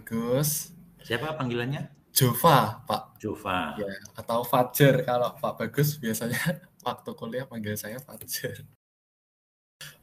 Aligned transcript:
Bagus. 0.00 0.72
Siapa 1.04 1.36
panggilannya? 1.36 1.92
Jova, 2.08 2.80
Pak. 2.88 3.20
Jova. 3.20 3.76
Ya, 3.76 3.84
atau 4.16 4.40
Fajar 4.48 5.04
kalau 5.04 5.36
Pak 5.36 5.60
Bagus 5.60 6.00
biasanya 6.00 6.40
waktu 6.88 7.10
kuliah 7.12 7.44
panggil 7.44 7.76
saya 7.76 8.00
Fajar. 8.00 8.64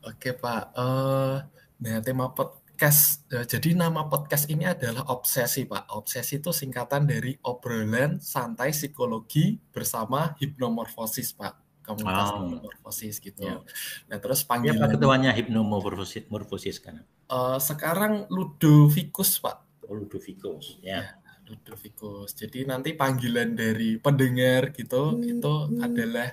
Oke 0.05 0.37
Pak, 0.37 0.77
uh, 0.77 1.41
nah 1.81 1.97
tema 2.05 2.29
podcast, 2.29 3.25
uh, 3.33 3.41
jadi 3.41 3.73
nama 3.73 4.05
podcast 4.05 4.45
ini 4.53 4.69
adalah 4.69 5.09
obsesi 5.09 5.65
Pak. 5.65 5.89
Obsesi 5.97 6.37
itu 6.37 6.53
singkatan 6.53 7.09
dari 7.09 7.33
obrolan 7.41 8.21
santai 8.21 8.77
psikologi 8.77 9.57
bersama 9.73 10.37
hipnomorfosis 10.37 11.33
Pak 11.33 11.65
komunitas 11.87 12.35
oh. 12.35 12.43
hipnomorfosis 12.45 13.15
gitu. 13.17 13.47
Ya. 13.47 13.63
Nah 14.11 14.17
terus 14.21 14.45
panggilan. 14.45 14.77
Siapa 14.77 14.93
ketuanya 14.93 15.31
hipnomorfosis 15.33 16.77
kan? 16.83 17.01
Uh, 17.25 17.57
sekarang 17.57 18.27
Ludovikus 18.27 19.41
Pak. 19.41 19.66
Oh, 19.87 19.95
Ludovikus 19.95 20.79
ya. 20.83 21.01
ya. 21.01 21.01
Ludovikus. 21.47 22.35
Jadi 22.35 22.67
nanti 22.67 22.91
panggilan 22.93 23.55
dari 23.55 23.95
pendengar 23.97 24.75
gitu 24.75 25.15
hmm. 25.15 25.39
itu 25.39 25.53
adalah 25.79 26.29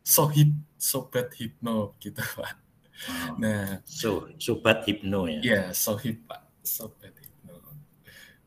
sohib 0.00 0.56
sobat 0.80 1.32
hipno 1.36 1.94
gitu 2.00 2.20
Pak. 2.20 2.54
Oh. 2.98 3.38
Nah, 3.38 3.78
so, 3.86 4.26
sobat 4.40 4.82
hipno 4.88 5.28
ya. 5.28 5.40
Ya, 5.44 5.62
sohib 5.70 6.24
Pak, 6.24 6.64
sobat 6.64 7.12
hipno. 7.14 7.60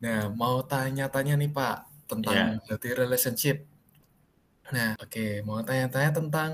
Nah, 0.02 0.28
mau 0.34 0.60
tanya-tanya 0.66 1.38
nih 1.38 1.54
Pak 1.54 2.10
tentang 2.10 2.60
yeah. 2.60 2.98
relationship 2.98 3.72
Nah, 4.72 4.96
oke, 4.96 5.12
okay. 5.12 5.32
mau 5.44 5.60
tanya-tanya 5.60 6.16
tentang 6.16 6.50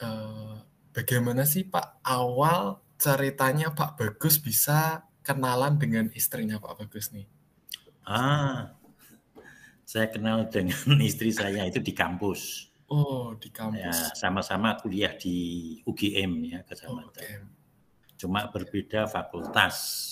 uh, 0.00 0.56
bagaimana 0.96 1.44
sih 1.44 1.68
Pak 1.68 2.00
awal 2.00 2.80
ceritanya 2.96 3.76
Pak 3.76 4.00
Bagus 4.00 4.40
bisa 4.40 5.04
kenalan 5.22 5.78
dengan 5.78 6.10
istrinya 6.12 6.58
Pak 6.58 6.82
Bagus 6.82 7.14
nih? 7.14 7.26
Ah, 8.02 8.74
saya 9.86 10.10
kenal 10.10 10.50
dengan 10.50 10.98
istri 11.08 11.30
saya 11.30 11.64
itu 11.66 11.78
di 11.78 11.94
kampus. 11.94 12.70
Oh, 12.92 13.32
di 13.38 13.48
kampus. 13.48 13.80
Ya, 13.80 14.12
sama-sama 14.12 14.76
kuliah 14.76 15.16
di 15.16 15.78
UGM 15.88 16.32
ya, 16.52 16.60
kecamatan. 16.68 17.48
Oh, 17.48 17.50
Cuma 18.20 18.46
berbeda 18.52 19.08
fakultas. 19.08 20.10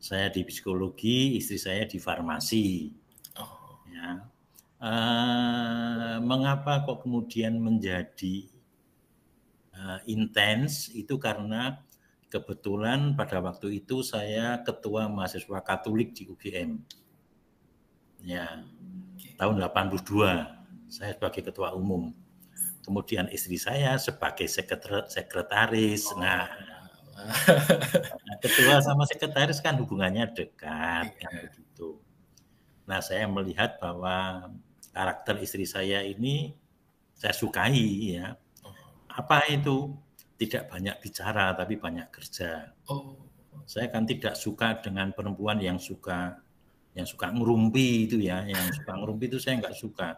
Saya 0.00 0.32
di 0.32 0.46
psikologi, 0.46 1.36
istri 1.36 1.60
saya 1.60 1.84
di 1.84 2.00
farmasi. 2.00 2.88
Oh. 3.36 3.84
Ya 3.90 4.30
uh, 4.80 6.16
mengapa 6.24 6.82
kok 6.88 7.04
kemudian 7.04 7.60
menjadi 7.60 8.48
uh, 9.76 10.00
intens 10.08 10.88
itu 10.90 11.20
karena 11.20 11.78
kebetulan 12.30 13.18
pada 13.18 13.42
waktu 13.42 13.82
itu 13.82 14.06
saya 14.06 14.62
ketua 14.62 15.10
mahasiswa 15.10 15.58
Katolik 15.66 16.14
di 16.14 16.30
UGM. 16.30 16.78
Ya, 18.22 18.62
tahun 19.34 19.58
82 19.58 20.60
saya 20.86 21.10
sebagai 21.18 21.42
ketua 21.50 21.74
umum. 21.74 22.14
Kemudian 22.86 23.26
istri 23.34 23.58
saya 23.58 23.98
sebagai 23.98 24.46
sekretaris. 24.46 26.06
Oh. 26.14 26.22
Nah, 26.22 26.46
ketua 28.44 28.78
sama 28.80 29.04
sekretaris 29.10 29.58
kan 29.58 29.76
hubungannya 29.76 30.30
dekat 30.30 31.10
kan 31.18 31.32
iya. 31.34 31.50
begitu. 31.50 31.98
Nah, 32.86 33.02
saya 33.02 33.26
melihat 33.26 33.78
bahwa 33.82 34.48
karakter 34.90 35.38
istri 35.42 35.66
saya 35.66 36.02
ini 36.06 36.54
saya 37.18 37.34
sukai 37.34 38.18
ya. 38.18 38.38
Oh. 38.62 38.74
Apa 39.10 39.50
itu? 39.50 39.94
Tidak 40.40 40.72
banyak 40.72 40.96
bicara 41.04 41.52
tapi 41.52 41.76
banyak 41.76 42.08
kerja. 42.08 42.72
Oh. 42.88 43.20
Saya 43.68 43.92
kan 43.92 44.08
tidak 44.08 44.40
suka 44.40 44.80
dengan 44.80 45.12
perempuan 45.12 45.60
yang 45.60 45.76
suka 45.76 46.40
yang 46.96 47.06
suka 47.06 47.30
ngerumpi 47.30 48.08
itu 48.08 48.18
ya, 48.18 48.42
yang 48.48 48.72
suka 48.72 48.98
ngerumpi 48.98 49.30
itu 49.30 49.38
saya 49.38 49.60
nggak 49.60 49.76
suka. 49.76 50.08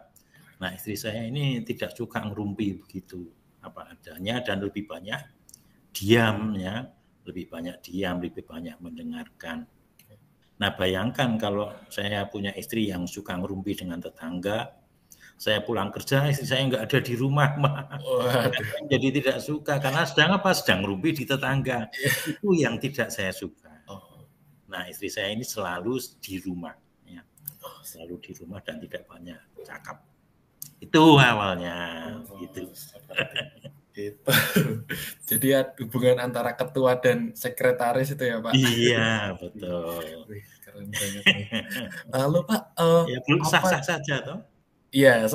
Nah 0.63 0.71
istri 0.73 0.95
saya 0.95 1.27
ini 1.27 1.61
tidak 1.61 1.91
suka 1.93 2.23
ngerumpi 2.23 2.79
begitu 2.79 3.29
apa 3.59 3.93
adanya 3.93 4.39
dan 4.41 4.63
lebih 4.63 4.87
banyak 4.87 5.21
diam 5.93 6.55
ya, 6.57 6.87
lebih 7.27 7.51
banyak 7.51 7.77
diam, 7.83 8.17
lebih 8.23 8.47
banyak 8.47 8.79
mendengarkan. 8.81 9.67
Nah 10.57 10.71
bayangkan 10.73 11.35
kalau 11.35 11.69
saya 11.91 12.25
punya 12.31 12.55
istri 12.55 12.89
yang 12.89 13.05
suka 13.05 13.35
ngerumpi 13.37 13.75
dengan 13.75 13.99
tetangga, 13.99 14.71
saya 15.37 15.59
pulang 15.59 15.91
kerja, 15.91 16.29
istri 16.31 16.47
saya 16.47 16.63
nggak 16.69 16.83
ada 16.87 16.99
di 17.03 17.13
rumah, 17.19 17.51
jadi 18.91 19.07
tidak 19.11 19.37
suka 19.43 19.75
karena 19.81 20.07
sedang 20.07 20.39
apa? 20.39 20.55
Sedang 20.55 20.85
ngerumpi 20.85 21.11
di 21.11 21.23
tetangga. 21.27 21.91
Itu 22.29 22.55
yang 22.55 22.79
tidak 22.79 23.11
saya 23.11 23.35
suka. 23.35 23.83
Oh. 23.91 24.23
Nah 24.71 24.87
istri 24.87 25.11
saya 25.11 25.35
ini 25.35 25.43
selalu 25.43 25.99
di 26.23 26.39
rumah, 26.39 26.73
ya. 27.03 27.21
selalu 27.83 28.15
di 28.23 28.31
rumah 28.39 28.63
dan 28.63 28.79
tidak 28.79 29.03
banyak 29.09 29.39
cakap. 29.67 29.99
Itu 30.79 31.19
awalnya, 31.19 31.75
oh, 32.27 32.39
gitu. 32.39 32.71
Gitu. 33.93 34.25
Jadi 35.29 35.47
hubungan 35.85 36.17
antara 36.17 36.57
ketua 36.57 36.97
dan 36.97 37.37
sekretaris 37.37 38.17
itu 38.17 38.25
ya 38.25 38.41
Pak? 38.41 38.53
Iya 38.57 39.37
betul. 39.37 40.25
Wih, 40.25 40.45
keren 40.65 40.89
banget. 40.89 41.23
Lalu 42.09 42.39
Pak, 42.49 42.61
uh, 42.81 43.05
ya, 43.05 43.19
sah-sah 43.45 43.81
saja 43.85 44.15
toh? 44.25 44.52
Iya, 44.93 45.25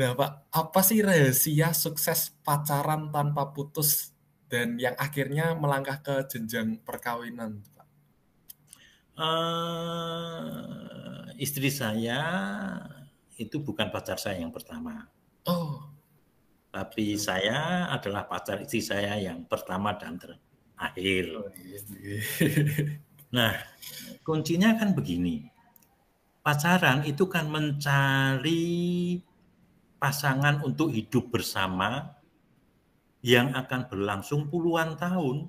Nah 0.00 0.16
Pak, 0.16 0.48
apa 0.48 0.80
sih 0.80 1.04
rahasia 1.04 1.76
sukses 1.76 2.32
pacaran 2.40 3.12
tanpa 3.12 3.52
putus 3.52 4.16
dan 4.48 4.80
yang 4.80 4.96
akhirnya 4.96 5.52
melangkah 5.52 6.00
ke 6.00 6.24
jenjang 6.24 6.80
perkawinan? 6.80 7.60
Pak? 7.76 7.86
Uh, 9.20 11.28
istri 11.36 11.68
saya 11.68 12.24
itu 13.36 13.60
bukan 13.60 13.92
pacar 13.92 14.16
saya 14.16 14.40
yang 14.40 14.50
pertama. 14.50 15.04
Oh 15.44 15.94
tapi 16.74 17.14
saya 17.14 17.86
adalah 17.86 18.26
pacar 18.26 18.66
istri 18.66 18.82
saya 18.82 19.14
yang 19.14 19.46
pertama 19.46 19.94
dan 19.94 20.18
terakhir. 20.18 21.24
Oh, 21.38 21.46
iya. 21.54 21.78
Nah, 23.30 23.54
kuncinya 24.26 24.74
kan 24.74 24.90
begini. 24.90 25.53
Pacaran 26.44 27.08
itu 27.08 27.24
kan 27.24 27.48
mencari 27.48 29.16
pasangan 29.96 30.60
untuk 30.60 30.92
hidup 30.92 31.32
bersama 31.32 32.20
yang 33.24 33.56
akan 33.56 33.88
berlangsung 33.88 34.52
puluhan 34.52 35.00
tahun. 35.00 35.48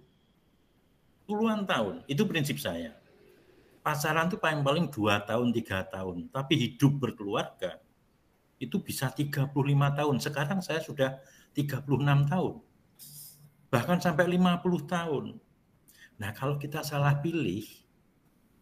Puluhan 1.28 1.67
tahun, 1.67 2.07
itu 2.07 2.23
prinsip 2.23 2.63
saya. 2.63 2.95
Pacaran 3.84 4.31
itu 4.31 4.39
paling-paling 4.39 4.88
dua 4.88 5.19
tahun, 5.28 5.51
tiga 5.51 5.84
tahun. 5.84 6.31
Tapi 6.31 6.53
hidup 6.55 6.95
berkeluarga 6.95 7.84
itu 8.55 8.79
bisa 8.79 9.11
35 9.11 9.51
tahun. 10.00 10.16
Sekarang 10.23 10.63
saya 10.63 10.79
sudah 10.79 11.19
36 11.51 11.84
tahun. 12.31 12.63
Bahkan 13.67 13.97
sampai 14.00 14.25
50 14.39 14.88
tahun. 14.88 15.25
Nah, 16.16 16.31
kalau 16.31 16.55
kita 16.55 16.79
salah 16.88 17.19
pilih, 17.19 17.67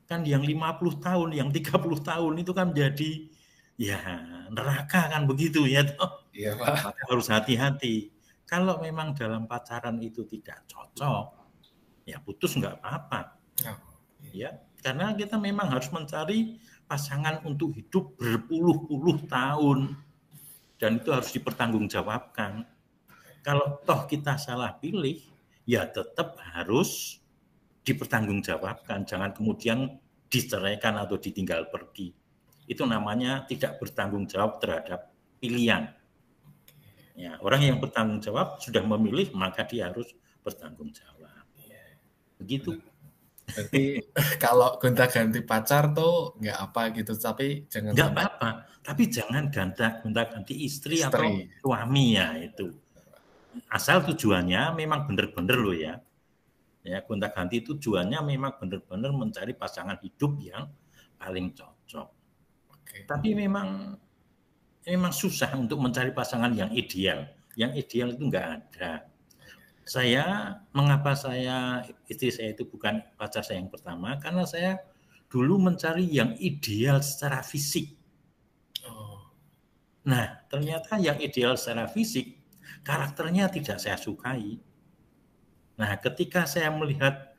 kan 0.05 0.21
yang 0.27 0.43
50 0.43 0.99
tahun, 0.99 1.29
yang 1.33 1.49
30 1.49 2.03
tahun 2.03 2.33
itu 2.39 2.51
kan 2.51 2.75
jadi 2.75 3.11
ya 3.79 3.99
neraka 4.53 5.09
kan 5.09 5.25
begitu 5.25 5.65
ya 5.65 5.81
toh. 5.87 6.23
Iya, 6.33 6.57
Pak. 6.57 6.97
harus 7.09 7.27
hati-hati. 7.29 8.09
Kalau 8.45 8.81
memang 8.81 9.13
dalam 9.17 9.49
pacaran 9.49 9.97
itu 10.01 10.25
tidak 10.29 10.65
cocok, 10.69 11.25
ya 12.05 12.17
putus 12.21 12.53
nggak 12.57 12.81
apa-apa. 12.81 13.37
Oh, 13.65 13.77
iya. 14.29 14.33
Ya, 14.33 14.49
karena 14.83 15.15
kita 15.15 15.39
memang 15.39 15.71
harus 15.71 15.89
mencari 15.89 16.59
pasangan 16.85 17.41
untuk 17.47 17.73
hidup 17.73 18.13
berpuluh-puluh 18.19 19.25
tahun 19.31 19.95
dan 20.77 20.99
itu 20.99 21.09
harus 21.15 21.31
dipertanggungjawabkan. 21.31 22.67
Kalau 23.41 23.79
toh 23.87 24.03
kita 24.05 24.35
salah 24.35 24.75
pilih, 24.77 25.23
ya 25.63 25.87
tetap 25.87 26.35
harus 26.53 27.22
dipertanggungjawabkan. 27.83 29.05
Jangan 29.07 29.31
kemudian 29.35 29.99
diceraikan 30.27 30.97
atau 30.97 31.19
ditinggal 31.19 31.69
pergi. 31.69 32.11
Itu 32.65 32.87
namanya 32.87 33.43
tidak 33.45 33.77
bertanggung 33.77 34.25
jawab 34.25 34.57
terhadap 34.63 35.11
pilihan. 35.37 35.91
Ya, 37.13 37.37
orang 37.45 37.61
yang 37.61 37.77
bertanggung 37.77 38.23
jawab 38.23 38.57
sudah 38.57 38.81
memilih, 38.81 39.29
maka 39.37 39.61
dia 39.67 39.93
harus 39.93 40.09
bertanggung 40.41 40.89
jawab. 40.89 41.45
Begitu. 42.41 42.81
Berarti 43.43 44.01
kalau 44.43 44.79
gonta-ganti 44.79 45.43
pacar 45.45 45.93
tuh 45.93 46.33
nggak 46.39 46.57
apa 46.57 46.81
gitu, 46.95 47.13
tapi 47.19 47.69
jangan 47.69 47.91
nggak 47.93 48.11
apa-apa. 48.15 48.49
Tapi 48.83 49.03
jangan 49.07 49.47
gonta 49.47 50.03
gonta-ganti 50.03 50.67
istri, 50.67 50.99
istri 50.99 51.07
atau 51.07 51.23
suami 51.63 52.17
ya 52.17 52.35
itu. 52.39 52.67
Asal 53.69 54.01
tujuannya 54.03 54.73
memang 54.73 55.05
benar-benar 55.05 55.57
loh 55.61 55.75
ya. 55.77 56.01
Ya 56.83 56.99
gonta-ganti 56.99 57.63
tujuannya 57.63 58.19
memang 58.27 58.59
benar-benar 58.59 59.15
mencari 59.15 59.55
pasangan 59.55 59.95
hidup 60.03 60.35
yang 60.43 60.67
paling 61.15 61.55
cocok. 61.55 62.07
Oke. 62.75 63.07
Tapi 63.07 63.31
memang 63.31 63.95
memang 64.83 65.13
susah 65.15 65.55
untuk 65.55 65.79
mencari 65.79 66.11
pasangan 66.11 66.51
yang 66.51 66.67
ideal. 66.75 67.23
Yang 67.55 67.71
ideal 67.87 68.07
itu 68.11 68.23
nggak 68.27 68.47
ada. 68.51 69.07
Saya 69.83 70.59
mengapa 70.75 71.15
saya 71.15 71.87
istri 72.07 72.31
saya 72.31 72.51
itu 72.51 72.67
bukan 72.67 72.99
pacar 73.15 73.43
saya 73.43 73.63
yang 73.63 73.71
pertama 73.71 74.19
karena 74.19 74.43
saya 74.43 74.79
dulu 75.31 75.59
mencari 75.59 76.03
yang 76.07 76.35
ideal 76.39 76.99
secara 76.99 77.39
fisik. 77.39 77.95
Oh. 78.83 79.23
Nah, 80.03 80.43
ternyata 80.51 80.99
yang 80.99 81.19
ideal 81.19 81.55
secara 81.55 81.87
fisik 81.87 82.43
karakternya 82.83 83.47
tidak 83.47 83.79
saya 83.79 83.95
sukai. 83.95 84.59
Nah, 85.73 85.97
ketika 85.97 86.45
saya 86.45 86.69
melihat 86.69 87.33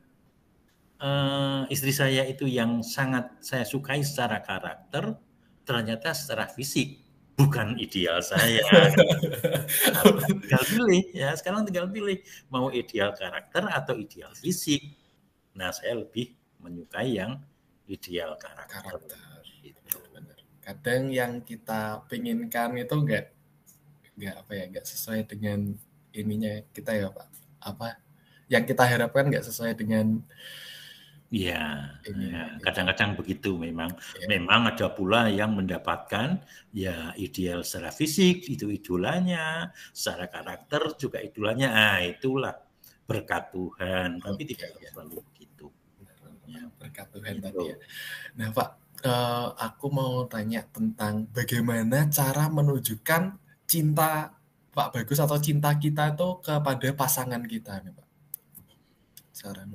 uh, 0.98 1.62
istri 1.70 1.94
saya 1.94 2.26
itu 2.26 2.48
yang 2.50 2.82
sangat 2.82 3.30
saya 3.44 3.62
sukai 3.62 4.02
secara 4.02 4.42
karakter, 4.42 5.14
ternyata 5.62 6.10
secara 6.12 6.50
fisik 6.50 7.04
bukan 7.34 7.74
ideal 7.78 8.22
saya. 8.22 8.62
tinggal 10.42 10.62
pilih 10.66 11.04
ya, 11.14 11.34
sekarang 11.34 11.66
tinggal 11.66 11.90
pilih 11.90 12.18
mau 12.50 12.70
ideal 12.70 13.14
karakter 13.14 13.66
atau 13.70 13.94
ideal 13.98 14.30
fisik. 14.34 14.94
Nah, 15.54 15.70
saya 15.70 15.98
lebih 16.02 16.34
menyukai 16.62 17.18
yang 17.18 17.38
ideal 17.86 18.34
karakter. 18.38 18.82
karakter. 18.82 19.18
Benar. 20.14 20.38
Kadang 20.62 21.10
yang 21.10 21.42
kita 21.44 22.02
pinginkan 22.08 22.74
itu 22.78 22.94
enggak 22.94 23.34
enggak 24.14 24.34
apa 24.42 24.52
ya, 24.54 24.64
enggak 24.70 24.86
sesuai 24.86 25.26
dengan 25.26 25.74
ininya 26.14 26.62
kita 26.70 26.94
ya, 26.94 27.10
Pak. 27.10 27.28
Apa 27.64 28.03
yang 28.48 28.64
kita 28.68 28.84
harapkan 28.84 29.28
enggak 29.28 29.46
sesuai 29.46 29.76
dengan 29.76 30.20
Iya, 31.34 31.90
ya, 32.06 32.62
kadang-kadang 32.62 33.18
begitu 33.18 33.58
memang. 33.58 33.90
Ya. 34.22 34.38
Memang 34.38 34.70
ada 34.70 34.86
pula 34.86 35.26
yang 35.26 35.58
mendapatkan 35.58 36.38
ya 36.70 37.10
ideal 37.18 37.66
secara 37.66 37.90
fisik 37.90 38.46
itu 38.46 38.70
idolanya, 38.70 39.74
secara 39.90 40.30
karakter 40.30 40.94
juga 40.94 41.18
idolanya. 41.18 41.74
Ah, 41.74 41.98
itulah 42.06 42.54
berkat 43.02 43.50
Tuhan, 43.50 44.22
tapi 44.22 44.42
tidak 44.46 44.78
ya. 44.78 44.94
selalu 44.94 45.26
begitu. 45.26 45.66
Ya, 46.46 46.70
berkat 46.78 47.10
Tuhan 47.10 47.34
gitu. 47.42 47.44
tadi 47.50 47.64
ya. 47.66 47.76
Nah, 48.38 48.48
Pak, 48.54 48.68
uh, 49.02 49.48
aku 49.58 49.86
mau 49.90 50.22
tanya 50.30 50.62
tentang 50.70 51.26
bagaimana 51.34 52.06
cara 52.14 52.46
menunjukkan 52.46 53.22
cinta 53.66 54.30
Pak 54.70 54.88
Bagus 54.94 55.18
atau 55.18 55.38
cinta 55.42 55.74
kita 55.74 56.14
itu 56.14 56.28
kepada 56.46 56.88
pasangan 56.94 57.42
kita 57.42 57.82
nih, 57.82 57.90
Pak. 57.90 58.03
Cara 59.34 59.66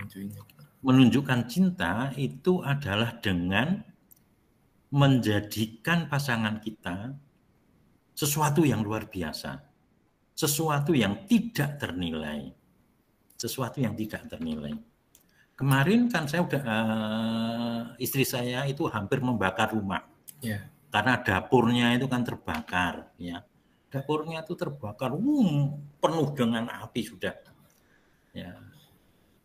menunjukkan 0.80 1.40
cinta 1.52 2.16
itu 2.16 2.64
adalah 2.64 3.20
dengan 3.20 3.84
menjadikan 4.90 6.08
pasangan 6.08 6.64
kita 6.64 7.12
sesuatu 8.16 8.64
yang 8.64 8.80
luar 8.80 9.12
biasa, 9.12 9.60
sesuatu 10.32 10.96
yang 10.96 11.28
tidak 11.28 11.76
ternilai, 11.76 12.56
sesuatu 13.36 13.84
yang 13.84 14.00
tidak 14.00 14.32
ternilai. 14.32 14.80
Kemarin 15.60 16.08
kan 16.08 16.24
saya 16.24 16.48
udah 16.48 16.64
uh, 16.64 17.82
istri 18.00 18.24
saya 18.24 18.64
itu 18.64 18.88
hampir 18.88 19.20
membakar 19.20 19.76
rumah, 19.76 20.08
yeah. 20.40 20.72
karena 20.88 21.20
dapurnya 21.20 22.00
itu 22.00 22.08
kan 22.08 22.24
terbakar, 22.24 23.12
ya. 23.20 23.44
Dapurnya 23.92 24.40
itu 24.48 24.56
terbakar, 24.56 25.12
um, 25.12 25.76
penuh 26.00 26.32
dengan 26.32 26.72
api 26.72 27.02
sudah. 27.04 27.36
Ya, 28.32 28.56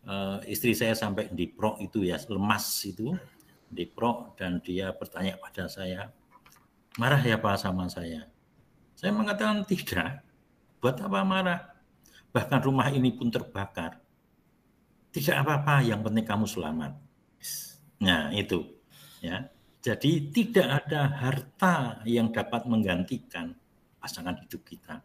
uh, 0.08 0.38
istri 0.48 0.72
saya 0.72 0.96
sampai 0.96 1.28
di 1.32 1.48
pro 1.50 1.76
itu 1.80 2.04
ya 2.04 2.16
lemas 2.28 2.64
itu. 2.86 3.12
Di 3.74 3.90
pro 3.90 4.36
dan 4.38 4.62
dia 4.62 4.94
bertanya 4.94 5.34
pada 5.40 5.66
saya 5.66 6.06
marah 6.94 7.18
ya 7.20 7.36
pak 7.40 7.58
sama 7.58 7.90
saya? 7.90 8.30
Saya 8.94 9.10
mengatakan 9.10 9.66
tidak. 9.66 10.22
Buat 10.78 11.00
apa 11.00 11.20
marah? 11.24 11.60
Bahkan 12.30 12.60
rumah 12.62 12.92
ini 12.92 13.10
pun 13.16 13.32
terbakar. 13.32 13.98
Tidak 15.10 15.34
apa-apa 15.34 15.82
yang 15.86 16.02
penting 16.02 16.26
kamu 16.26 16.46
selamat. 16.46 16.92
Nah 18.02 18.30
itu 18.34 18.62
ya. 19.24 19.48
Jadi 19.84 20.32
tidak 20.32 20.88
ada 20.88 21.12
harta 21.12 22.00
yang 22.08 22.32
dapat 22.32 22.64
menggantikan 22.64 23.52
pasangan 24.00 24.40
hidup 24.40 24.64
kita. 24.64 25.04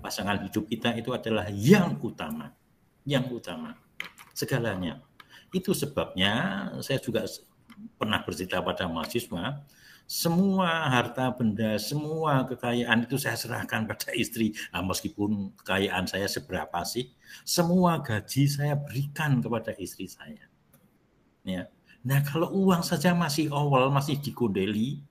Pasangan 0.00 0.40
hidup 0.40 0.64
kita 0.64 0.96
itu 0.96 1.12
adalah 1.12 1.52
yang 1.52 2.00
utama 2.00 2.48
yang 3.06 3.30
utama 3.30 3.78
segalanya. 4.36 5.00
Itu 5.48 5.72
sebabnya 5.72 6.68
saya 6.84 7.00
juga 7.00 7.24
pernah 7.96 8.20
bercerita 8.20 8.60
pada 8.60 8.84
mahasiswa, 8.84 9.64
semua 10.06 10.86
harta 10.86 11.34
benda, 11.34 11.80
semua 11.82 12.46
kekayaan 12.46 13.08
itu 13.08 13.16
saya 13.16 13.34
serahkan 13.34 13.84
pada 13.90 14.12
istri. 14.12 14.52
Nah, 14.70 14.84
meskipun 14.84 15.56
kekayaan 15.64 16.04
saya 16.04 16.28
seberapa 16.28 16.84
sih, 16.84 17.16
semua 17.42 18.04
gaji 18.04 18.44
saya 18.46 18.76
berikan 18.76 19.40
kepada 19.40 19.72
istri 19.80 20.06
saya. 20.06 20.44
Ya. 21.42 21.72
Nah, 22.06 22.22
kalau 22.22 22.52
uang 22.54 22.86
saja 22.86 23.16
masih 23.16 23.50
awal, 23.50 23.90
masih 23.90 24.22
dikondeli, 24.22 25.02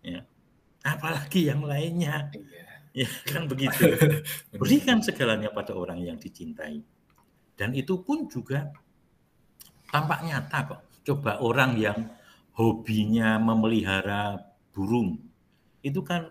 ya, 0.00 0.24
apalagi 0.80 1.52
yang 1.52 1.66
lainnya. 1.66 2.32
Iya. 2.32 2.64
Ya 2.96 3.08
kan 3.28 3.44
begitu. 3.44 3.92
Berikan 4.56 5.04
segalanya 5.04 5.52
pada 5.52 5.76
orang 5.76 6.00
yang 6.00 6.16
dicintai. 6.16 6.80
Dan 7.56 7.72
itu 7.72 8.04
pun 8.04 8.28
juga 8.28 8.68
tampak 9.88 10.20
nyata 10.28 10.58
kok. 10.68 10.80
Coba 11.06 11.40
orang 11.40 11.80
yang 11.80 11.98
hobinya 12.52 13.40
memelihara 13.40 14.36
burung, 14.72 15.16
itu 15.86 16.02
kan 16.02 16.26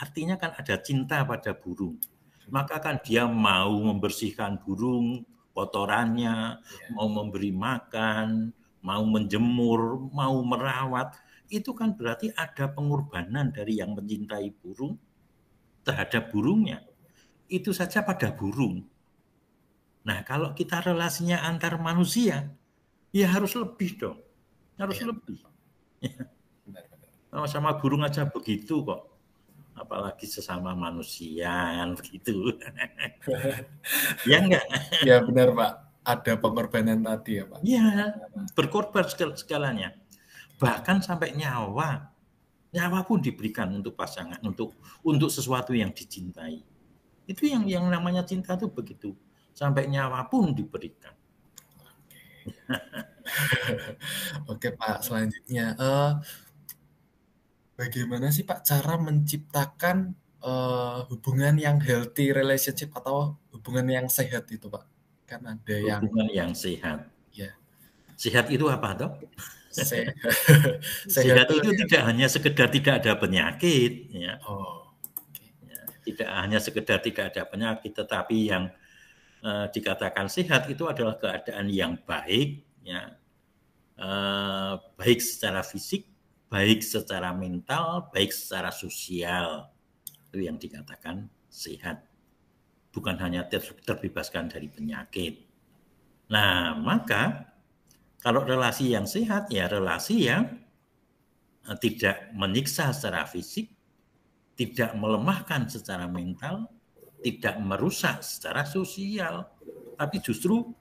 artinya 0.00 0.40
kan 0.40 0.56
ada 0.56 0.80
cinta 0.80 1.20
pada 1.22 1.52
burung. 1.52 2.00
Maka 2.48 2.80
kan 2.80 2.96
dia 3.04 3.28
mau 3.28 3.76
membersihkan 3.76 4.62
burung, 4.64 5.26
kotorannya, 5.52 6.56
yeah. 6.56 6.90
mau 6.96 7.04
memberi 7.10 7.52
makan, 7.52 8.56
mau 8.80 9.04
menjemur, 9.04 10.08
mau 10.16 10.40
merawat. 10.40 11.12
Itu 11.52 11.76
kan 11.76 11.92
berarti 11.92 12.32
ada 12.32 12.72
pengorbanan 12.72 13.52
dari 13.52 13.78
yang 13.84 13.92
mencintai 13.92 14.48
burung 14.64 14.96
terhadap 15.84 16.32
burungnya. 16.32 16.80
Itu 17.52 17.76
saja 17.76 18.00
pada 18.00 18.32
burung 18.32 18.95
Nah, 20.06 20.22
kalau 20.22 20.54
kita 20.54 20.78
relasinya 20.86 21.42
antar 21.42 21.82
manusia, 21.82 22.46
ya 23.10 23.26
harus 23.26 23.58
lebih 23.58 23.98
dong. 23.98 24.18
Harus 24.78 25.02
ya. 25.02 25.10
lebih. 25.10 25.42
Sama 27.26 27.46
sama 27.50 27.70
burung 27.74 28.06
aja 28.06 28.22
begitu 28.30 28.86
kok. 28.86 29.02
Apalagi 29.74 30.24
sesama 30.30 30.78
manusia 30.78 31.50
kan 31.50 31.98
begitu. 31.98 32.54
ya 34.30 34.46
enggak? 34.46 34.64
Ya 35.02 35.20
benar, 35.26 35.50
Pak. 35.52 35.72
Ada 36.06 36.32
pengorbanan 36.38 37.02
tadi 37.02 37.42
ya, 37.42 37.44
Pak. 37.50 37.60
Iya, 37.66 38.14
berkorban 38.54 39.10
segalanya. 39.10 39.90
Bahkan 40.62 41.02
sampai 41.02 41.34
nyawa. 41.34 42.14
Nyawa 42.70 43.02
pun 43.02 43.18
diberikan 43.18 43.74
untuk 43.74 43.98
pasangan, 43.98 44.38
untuk 44.46 44.70
untuk 45.02 45.34
sesuatu 45.34 45.74
yang 45.74 45.90
dicintai. 45.90 46.62
Itu 47.26 47.50
yang 47.50 47.66
yang 47.66 47.90
namanya 47.90 48.22
cinta 48.22 48.54
itu 48.54 48.70
begitu 48.70 49.18
sampai 49.56 49.88
nyawa 49.88 50.28
pun 50.28 50.52
diberikan. 50.52 51.16
Oke 54.52 54.76
Pak, 54.76 55.00
selanjutnya 55.00 55.72
uh, 55.80 56.20
bagaimana 57.74 58.28
sih 58.28 58.44
Pak 58.44 58.62
cara 58.68 59.00
menciptakan 59.00 60.12
uh, 60.44 61.08
hubungan 61.08 61.56
yang 61.56 61.80
healthy 61.80 62.36
relationship 62.36 62.92
atau 62.92 63.40
hubungan 63.56 63.88
yang 63.88 64.06
sehat 64.12 64.44
itu 64.52 64.68
Pak? 64.68 64.84
Kan 65.24 65.42
ada 65.48 65.74
yang 65.74 66.04
hubungan 66.04 66.28
yang 66.30 66.52
sehat. 66.52 67.08
Ya. 67.32 67.56
Sehat 68.14 68.52
itu 68.52 68.68
apa 68.68 68.92
dok? 68.92 69.12
sehat, 69.76 70.16
sehat 71.08 71.48
itu 71.52 71.68
ya. 71.72 71.76
tidak 71.84 72.02
hanya 72.08 72.26
sekedar 72.28 72.68
tidak 72.68 73.04
ada 73.04 73.12
penyakit, 73.16 74.08
ya. 74.12 74.36
Oh, 74.44 74.92
okay. 75.32 75.48
ya. 75.64 75.80
Tidak 76.04 76.28
hanya 76.28 76.58
sekedar 76.60 77.00
tidak 77.00 77.34
ada 77.34 77.42
penyakit, 77.44 77.92
tetapi 77.92 78.52
yang 78.52 78.72
eh, 79.46 79.66
dikatakan 79.70 80.26
sehat 80.26 80.66
itu 80.66 80.90
adalah 80.90 81.14
keadaan 81.22 81.70
yang 81.70 81.94
baik, 82.02 82.66
ya, 82.82 83.14
eh, 83.94 84.74
baik 84.98 85.22
secara 85.22 85.62
fisik, 85.62 86.10
baik 86.50 86.82
secara 86.82 87.30
mental, 87.30 88.10
baik 88.10 88.34
secara 88.34 88.74
sosial. 88.74 89.70
Itu 90.26 90.42
yang 90.42 90.58
dikatakan 90.58 91.30
sehat. 91.46 92.02
Bukan 92.90 93.14
hanya 93.22 93.46
ter 93.46 93.62
terbebaskan 93.62 94.50
dari 94.50 94.66
penyakit. 94.72 95.46
Nah, 96.32 96.74
maka 96.74 97.54
kalau 98.18 98.42
relasi 98.42 98.90
yang 98.90 99.06
sehat 99.06 99.46
ya 99.54 99.70
relasi 99.70 100.26
yang 100.26 100.58
eh, 101.70 101.76
tidak 101.78 102.34
menyiksa 102.34 102.90
secara 102.90 103.22
fisik, 103.30 103.70
tidak 104.56 104.96
melemahkan 104.96 105.68
secara 105.68 106.08
mental, 106.08 106.66
tidak 107.24 107.56
merusak 107.62 108.20
secara 108.20 108.66
sosial, 108.68 109.48
tapi 109.96 110.20
justru 110.20 110.72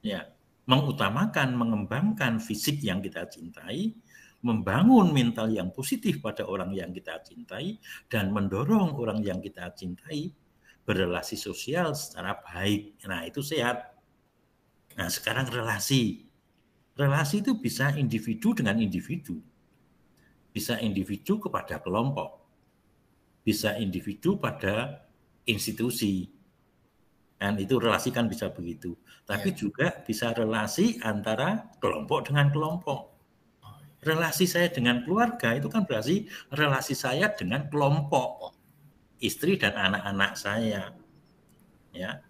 ya 0.00 0.24
mengutamakan, 0.66 1.54
mengembangkan 1.54 2.42
fisik 2.42 2.82
yang 2.82 2.98
kita 2.98 3.28
cintai, 3.30 3.94
membangun 4.42 5.14
mental 5.14 5.48
yang 5.50 5.70
positif 5.70 6.18
pada 6.18 6.46
orang 6.46 6.74
yang 6.74 6.90
kita 6.90 7.22
cintai, 7.22 7.78
dan 8.10 8.34
mendorong 8.34 8.98
orang 8.98 9.22
yang 9.22 9.38
kita 9.38 9.70
cintai 9.72 10.34
berrelasi 10.86 11.34
sosial 11.34 11.94
secara 11.98 12.38
baik. 12.42 12.98
Nah, 13.10 13.26
itu 13.26 13.42
sehat. 13.42 13.94
Nah, 14.94 15.10
sekarang 15.10 15.50
relasi. 15.50 16.26
Relasi 16.94 17.42
itu 17.42 17.58
bisa 17.58 17.92
individu 17.98 18.54
dengan 18.54 18.78
individu. 18.78 19.42
Bisa 20.54 20.78
individu 20.80 21.42
kepada 21.42 21.82
kelompok. 21.82 22.42
Bisa 23.42 23.76
individu 23.76 24.38
pada 24.38 25.05
institusi. 25.46 26.28
Dan 27.36 27.60
itu 27.60 27.76
relasi 27.76 28.10
kan 28.12 28.26
bisa 28.26 28.48
begitu. 28.50 28.96
Tapi 29.26 29.52
ya. 29.52 29.56
juga 29.56 29.86
bisa 30.02 30.32
relasi 30.32 30.96
antara 31.04 31.68
kelompok 31.82 32.32
dengan 32.32 32.48
kelompok. 32.48 33.12
Relasi 34.06 34.46
saya 34.46 34.70
dengan 34.70 35.02
keluarga 35.02 35.56
itu 35.56 35.66
kan 35.66 35.82
berarti 35.82 36.30
relasi 36.54 36.94
saya 36.94 37.32
dengan 37.34 37.66
kelompok 37.66 38.54
istri 39.20 39.56
dan 39.56 39.74
anak-anak 39.74 40.32
saya. 40.36 40.92
Ya. 41.92 42.20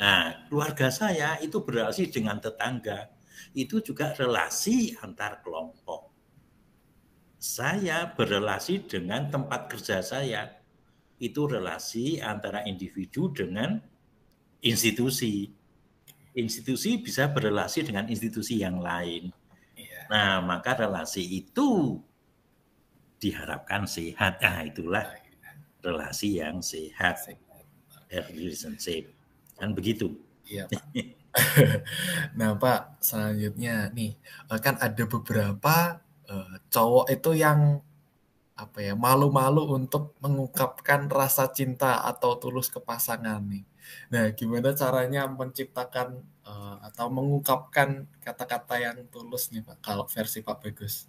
Nah, 0.00 0.48
keluarga 0.48 0.88
saya 0.88 1.36
itu 1.40 1.60
berrelasi 1.60 2.08
dengan 2.08 2.40
tetangga. 2.40 3.12
Itu 3.52 3.80
juga 3.84 4.12
relasi 4.16 4.96
antar 5.00 5.40
kelompok. 5.44 6.12
Saya 7.40 8.12
berrelasi 8.12 8.84
dengan 8.84 9.32
tempat 9.32 9.72
kerja 9.72 10.04
saya. 10.04 10.59
Itu 11.20 11.44
relasi 11.44 12.16
antara 12.18 12.64
individu 12.64 13.28
dengan 13.28 13.76
institusi. 14.64 15.52
Institusi 16.32 16.96
bisa 16.98 17.28
berrelasi 17.28 17.84
dengan 17.84 18.08
institusi 18.08 18.64
yang 18.64 18.80
lain. 18.80 19.28
Iya. 19.76 20.00
Nah, 20.08 20.40
maka 20.40 20.80
relasi 20.80 21.20
itu 21.22 22.00
diharapkan 23.20 23.84
sehat. 23.84 24.40
Nah, 24.40 24.64
itulah 24.64 25.04
relasi 25.84 26.40
yang 26.40 26.64
sehat. 26.64 27.20
Relationship. 28.08 29.12
Kan 29.60 29.76
begitu. 29.76 30.16
Iya, 30.48 30.66
Pak. 30.66 30.82
nah, 32.38 32.58
Pak, 32.58 32.98
selanjutnya 32.98 33.92
nih, 33.94 34.18
eh, 34.50 34.60
kan 34.60 34.74
ada 34.82 35.04
beberapa 35.06 36.02
uh, 36.26 36.54
cowok 36.70 37.06
itu 37.10 37.30
yang 37.38 37.78
apa 38.60 38.84
ya 38.84 38.92
malu-malu 38.92 39.72
untuk 39.72 40.12
mengungkapkan 40.20 41.08
rasa 41.08 41.48
cinta 41.48 42.04
atau 42.04 42.36
tulus 42.36 42.68
ke 42.68 42.76
pasangan 42.76 43.40
nih. 43.40 43.64
Nah, 44.12 44.28
gimana 44.36 44.76
caranya 44.76 45.24
menciptakan 45.26 46.20
uh, 46.44 46.76
atau 46.84 47.08
mengungkapkan 47.08 48.04
kata-kata 48.20 48.76
yang 48.78 48.98
tulus 49.08 49.48
nih 49.48 49.64
Pak? 49.64 49.80
Kalau 49.80 50.04
versi 50.04 50.44
Pak 50.44 50.56
Bagus. 50.60 51.08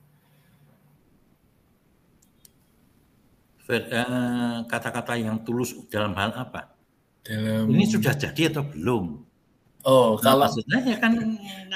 Kata-kata 4.67 5.15
yang 5.15 5.43
tulus 5.45 5.75
dalam 5.87 6.11
hal 6.17 6.35
apa? 6.35 6.75
Dalam... 7.23 7.69
Ini 7.71 7.85
sudah 7.87 8.11
jadi 8.17 8.51
atau 8.51 8.67
belum? 8.67 9.30
Oh, 9.81 10.17
nah, 10.21 10.37
kalau 10.37 10.45
maksudnya 10.45 10.79
ya 10.85 10.97
kan 11.01 11.13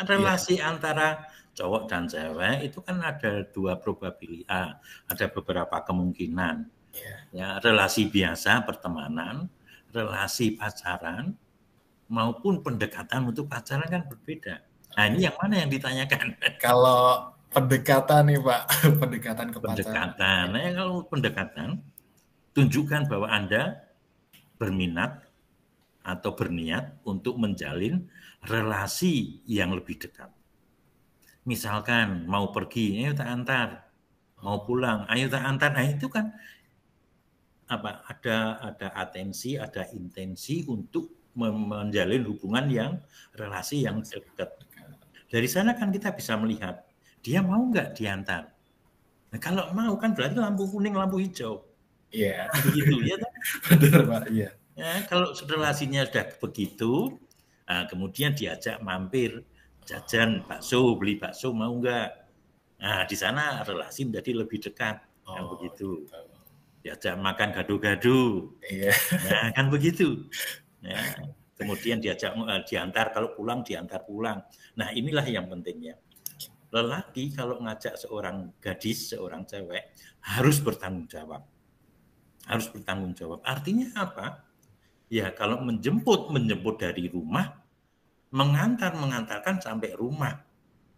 relasi 0.05 0.61
yeah. 0.61 0.69
antara 0.69 1.25
cowok 1.55 1.83
dan 1.87 2.05
cewek 2.05 2.67
itu 2.69 2.79
kan 2.83 3.01
ada 3.01 3.47
dua 3.49 3.79
probabilitas, 3.79 4.77
ada 5.07 5.25
beberapa 5.31 5.81
kemungkinan. 5.81 6.67
Yeah. 6.95 7.19
Ya, 7.35 7.49
relasi 7.59 8.07
biasa 8.07 8.63
pertemanan, 8.63 9.51
relasi 9.91 10.55
pacaran 10.55 11.35
maupun 12.07 12.61
pendekatan 12.61 13.25
untuk 13.25 13.49
pacaran 13.49 13.87
kan 13.89 14.05
berbeda. 14.05 14.61
Nah, 14.95 15.03
ini 15.11 15.27
yang 15.27 15.35
mana 15.41 15.65
yang 15.65 15.69
ditanyakan? 15.71 16.37
Kalau 16.63 17.33
pendekatan 17.51 18.31
nih, 18.31 18.39
Pak, 18.39 18.61
pendekatan 19.01 19.47
ke 19.51 19.57
Pendekatan. 19.59 20.45
Nah, 20.53 20.71
kalau 20.75 21.03
pendekatan 21.07 21.83
tunjukkan 22.55 23.11
bahwa 23.11 23.27
Anda 23.27 23.83
berminat 24.55 25.24
atau 26.05 26.37
berniat 26.37 27.01
untuk 27.01 27.41
menjalin 27.41 28.05
relasi 28.45 29.41
yang 29.49 29.73
lebih 29.73 29.97
dekat. 29.97 30.29
Misalkan 31.49 32.29
mau 32.29 32.53
pergi, 32.53 33.01
ayo 33.01 33.17
tak 33.17 33.29
antar, 33.29 33.89
mau 34.45 34.61
pulang, 34.61 35.09
ayo 35.09 35.25
tak 35.25 35.41
antar. 35.41 35.73
Nah 35.73 35.85
itu 35.89 36.05
kan 36.09 36.29
apa? 37.65 38.05
Ada 38.05 38.37
ada 38.61 38.87
atensi, 38.93 39.57
ada 39.57 39.89
intensi 39.89 40.61
untuk 40.69 41.33
menjalin 41.35 42.23
hubungan 42.29 42.65
yang 42.69 42.91
relasi 43.33 43.83
yang 43.83 44.05
dekat. 44.05 44.49
Dari 45.27 45.49
sana 45.49 45.73
kan 45.73 45.89
kita 45.89 46.13
bisa 46.13 46.37
melihat 46.37 46.85
dia 47.25 47.41
mau 47.41 47.59
nggak 47.65 47.97
diantar. 47.97 48.53
Nah, 49.33 49.39
kalau 49.41 49.67
mau 49.73 49.97
kan 49.99 50.15
berarti 50.15 50.37
lampu 50.39 50.63
kuning, 50.69 50.95
lampu 50.95 51.19
hijau. 51.19 51.65
Iya. 52.13 52.47
Yeah. 52.47 52.63
Begitu 52.63 52.95
ya. 53.03 53.17
Benar 53.67 54.01
Pak. 54.07 54.23
Iya. 54.31 54.49
Ya, 54.75 55.07
kalau 55.07 55.31
relasinya 55.47 56.03
sudah 56.03 56.35
begitu, 56.43 57.15
nah, 57.63 57.87
kemudian 57.87 58.35
diajak 58.35 58.83
mampir 58.83 59.47
jajan 59.87 60.43
bakso, 60.43 60.99
beli 60.99 61.15
bakso 61.15 61.55
mau 61.55 61.71
enggak? 61.71 62.27
Nah, 62.83 63.07
di 63.07 63.15
sana 63.15 63.63
relasi 63.63 64.03
menjadi 64.03 64.43
lebih 64.43 64.59
dekat, 64.59 64.99
kan 64.99 65.31
oh, 65.31 65.31
kan 65.31 65.43
begitu. 65.55 66.03
Diajak 66.83 67.15
makan 67.15 67.55
gado-gado, 67.55 68.51
iya. 68.67 68.91
nah, 69.25 69.47
kan 69.55 69.71
begitu. 69.71 70.27
Ya, 70.83 70.99
kemudian 71.55 72.03
diajak 72.03 72.35
uh, 72.35 72.61
diantar 72.67 73.15
kalau 73.15 73.31
pulang 73.31 73.63
diantar 73.63 74.03
pulang. 74.03 74.43
Nah, 74.75 74.91
inilah 74.91 75.23
yang 75.23 75.47
pentingnya. 75.47 75.95
Lelaki 76.75 77.31
kalau 77.31 77.63
ngajak 77.63 77.95
seorang 77.95 78.51
gadis, 78.59 79.15
seorang 79.15 79.47
cewek 79.47 79.95
harus 80.19 80.59
bertanggung 80.59 81.07
jawab. 81.07 81.47
Harus 82.43 82.67
bertanggung 82.67 83.15
jawab. 83.15 83.39
Artinya 83.47 83.95
apa? 83.95 84.44
Ya 85.11 85.29
kalau 85.31 85.61
menjemput, 85.61 86.33
menjemput 86.33 86.81
dari 86.81 87.05
rumah, 87.07 87.61
mengantar, 88.33 88.97
mengantarkan 88.97 89.61
sampai 89.61 89.93
rumah. 89.93 90.41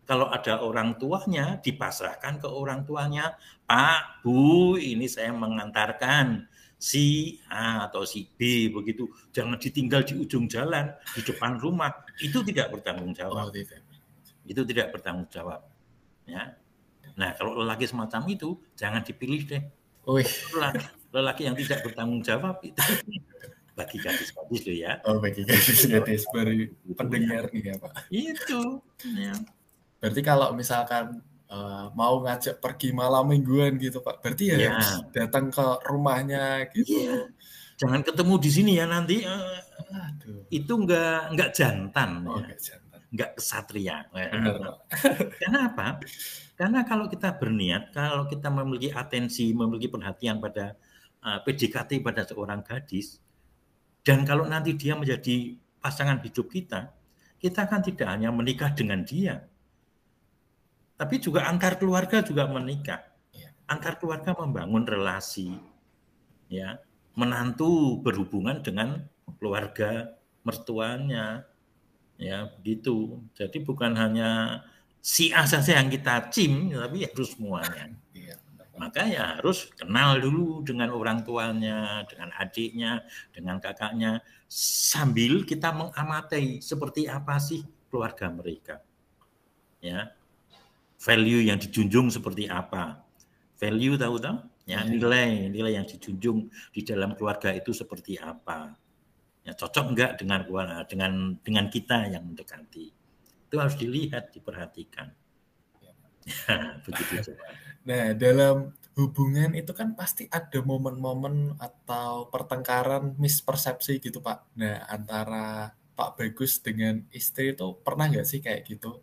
Kalau 0.07 0.31
ada 0.31 0.63
orang 0.63 0.95
tuanya, 0.95 1.59
dipasrahkan 1.59 2.39
ke 2.39 2.47
orang 2.47 2.87
tuanya. 2.87 3.35
Pak, 3.67 4.23
Bu, 4.23 4.79
ini 4.79 5.03
saya 5.11 5.35
mengantarkan 5.35 6.47
si 6.79 7.35
A 7.51 7.91
atau 7.91 8.07
si 8.07 8.23
B 8.39 8.71
begitu. 8.71 9.11
Jangan 9.35 9.59
ditinggal 9.59 10.07
di 10.07 10.15
ujung 10.15 10.47
jalan, 10.47 10.95
di 11.11 11.21
depan 11.27 11.59
rumah. 11.59 11.91
Itu 12.23 12.39
tidak 12.47 12.71
bertanggung 12.71 13.11
jawab. 13.11 13.35
Oh, 13.35 13.51
tidak. 13.51 13.83
Itu 14.47 14.63
tidak 14.63 14.95
bertanggung 14.95 15.27
jawab. 15.27 15.67
Ya. 16.23 16.55
Nah, 17.19 17.35
kalau 17.35 17.59
lelaki 17.59 17.83
semacam 17.83 18.21
itu, 18.31 18.55
jangan 18.79 19.03
dipilih 19.03 19.43
deh. 19.43 19.63
Lelaki, 20.55 20.87
lelaki 21.11 21.41
yang 21.51 21.57
tidak 21.59 21.83
bertanggung 21.83 22.23
jawab 22.23 22.63
itu 22.63 22.79
bagi 23.77 24.01
gadis-gadis 24.01 24.61
loh 24.65 24.75
ya. 24.75 24.91
Oh, 25.05 25.21
bagi 25.21 25.45
gadis-gadis 25.45 26.25
baru 26.33 26.65
pendengar 26.97 27.53
nih 27.53 27.61
ya 27.69 27.75
Pak. 27.77 27.93
Itu. 28.09 28.81
Ya. 29.13 29.37
Berarti 30.01 30.21
kalau 30.25 30.57
misalkan 30.57 31.21
uh, 31.53 31.93
mau 31.93 32.25
ngajak 32.25 32.57
pergi 32.57 32.89
malam 32.89 33.29
mingguan 33.29 33.77
gitu 33.77 34.01
Pak, 34.01 34.25
berarti 34.25 34.57
ya, 34.57 34.57
ya. 34.57 34.81
datang 35.13 35.53
ke 35.53 35.65
rumahnya 35.85 36.65
gitu. 36.73 36.97
Ya. 37.05 37.29
Jangan 37.77 38.01
ketemu 38.01 38.33
di 38.41 38.49
sini 38.49 38.71
ya 38.81 38.89
nanti. 38.89 39.21
Uh, 39.21 39.61
Aduh. 39.93 40.49
Itu 40.49 40.73
enggak 40.81 41.37
enggak 41.37 41.49
jantan. 41.53 42.25
Oh, 42.25 42.41
ya. 42.41 42.49
enggak 42.49 42.59
jantan. 42.65 43.01
Enggak 43.13 43.31
kesatria. 43.37 43.97
Benar, 44.09 44.55
Pak. 44.57 44.75
Kenapa? 45.45 45.85
Karena 46.57 46.81
kalau 46.81 47.05
kita 47.05 47.37
berniat, 47.37 47.93
kalau 47.93 48.25
kita 48.25 48.49
memiliki 48.49 48.89
atensi, 48.89 49.53
memiliki 49.53 49.93
perhatian 49.93 50.41
pada 50.41 50.73
uh, 51.21 51.37
eh, 51.37 51.39
PDKT 51.45 52.01
pada 52.01 52.25
seorang 52.25 52.65
gadis, 52.65 53.21
dan 54.07 54.23
kalau 54.23 54.47
nanti 54.47 54.71
dia 54.71 54.95
menjadi 54.95 55.59
pasangan 55.83 56.23
hidup 56.23 56.47
kita, 56.47 56.95
kita 57.43 57.67
kan 57.67 57.83
tidak 57.83 58.07
hanya 58.07 58.31
menikah 58.31 58.71
dengan 58.71 59.03
dia, 59.03 59.43
tapi 60.95 61.19
juga 61.19 61.43
antar 61.43 61.75
keluarga 61.75 62.23
juga 62.23 62.47
menikah. 62.47 63.03
Iya. 63.35 63.51
Antar 63.67 63.99
keluarga 63.99 64.31
membangun 64.31 64.87
relasi, 64.87 65.59
ya, 66.47 66.79
menantu 67.19 67.99
berhubungan 67.99 68.63
dengan 68.63 69.03
keluarga 69.43 70.15
mertuanya, 70.47 71.43
ya 72.15 72.47
begitu. 72.47 73.19
Jadi 73.35 73.59
bukan 73.59 73.91
hanya 73.91 74.63
si 75.03 75.35
A 75.35 75.43
saja 75.43 75.83
yang 75.83 75.91
kita 75.91 76.31
cim, 76.31 76.71
tapi 76.71 77.03
harus 77.03 77.35
semuanya. 77.35 77.91
Maka 78.77 79.09
ya 79.09 79.41
harus 79.41 79.73
kenal 79.73 80.21
dulu 80.21 80.61
dengan 80.61 80.93
orang 80.93 81.25
tuanya, 81.25 82.05
dengan 82.05 82.29
adiknya, 82.37 83.01
dengan 83.33 83.57
kakaknya, 83.57 84.21
sambil 84.49 85.41
kita 85.43 85.73
mengamati 85.73 86.61
seperti 86.61 87.09
apa 87.09 87.41
sih 87.41 87.65
keluarga 87.89 88.29
mereka. 88.29 88.79
Ya, 89.81 90.13
value 91.01 91.49
yang 91.49 91.57
dijunjung 91.57 92.13
seperti 92.13 92.45
apa? 92.45 93.01
Value 93.57 93.97
tahu 93.97 94.15
tahu? 94.21 94.37
Ya, 94.67 94.83
iya. 94.83 94.91
nilai 94.91 95.47
nilai 95.47 95.79
yang 95.79 95.87
dijunjung 95.87 96.51
di 96.75 96.81
dalam 96.83 97.15
keluarga 97.15 97.55
itu 97.55 97.71
seperti 97.71 98.19
apa? 98.19 98.75
Ya, 99.47 99.55
cocok 99.55 99.85
enggak 99.95 100.11
dengan 100.19 100.43
dengan 100.85 101.11
dengan 101.39 101.65
kita 101.71 102.11
yang 102.11 102.27
mendekati? 102.27 102.91
Itu 103.47 103.55
harus 103.57 103.79
dilihat, 103.79 104.35
diperhatikan. 104.35 105.07
Ya, 105.79 105.93
begitu. 106.85 107.31
Nah, 107.87 108.11
dalam 108.11 108.75
hubungan 108.97 109.53
itu 109.53 109.71
kan 109.77 109.93
pasti 109.93 110.25
ada 110.33 110.57
momen-momen 110.65 111.53
atau 111.61 112.25
pertengkaran 112.33 113.13
mispersepsi 113.21 114.01
gitu 114.01 114.25
Pak. 114.25 114.57
Nah 114.57 114.89
antara 114.89 115.69
Pak 115.93 116.17
Bagus 116.17 116.57
dengan 116.57 117.05
istri 117.13 117.53
itu 117.53 117.77
pernah 117.85 118.09
nggak 118.09 118.25
sih 118.25 118.41
kayak 118.41 118.65
gitu? 118.65 118.97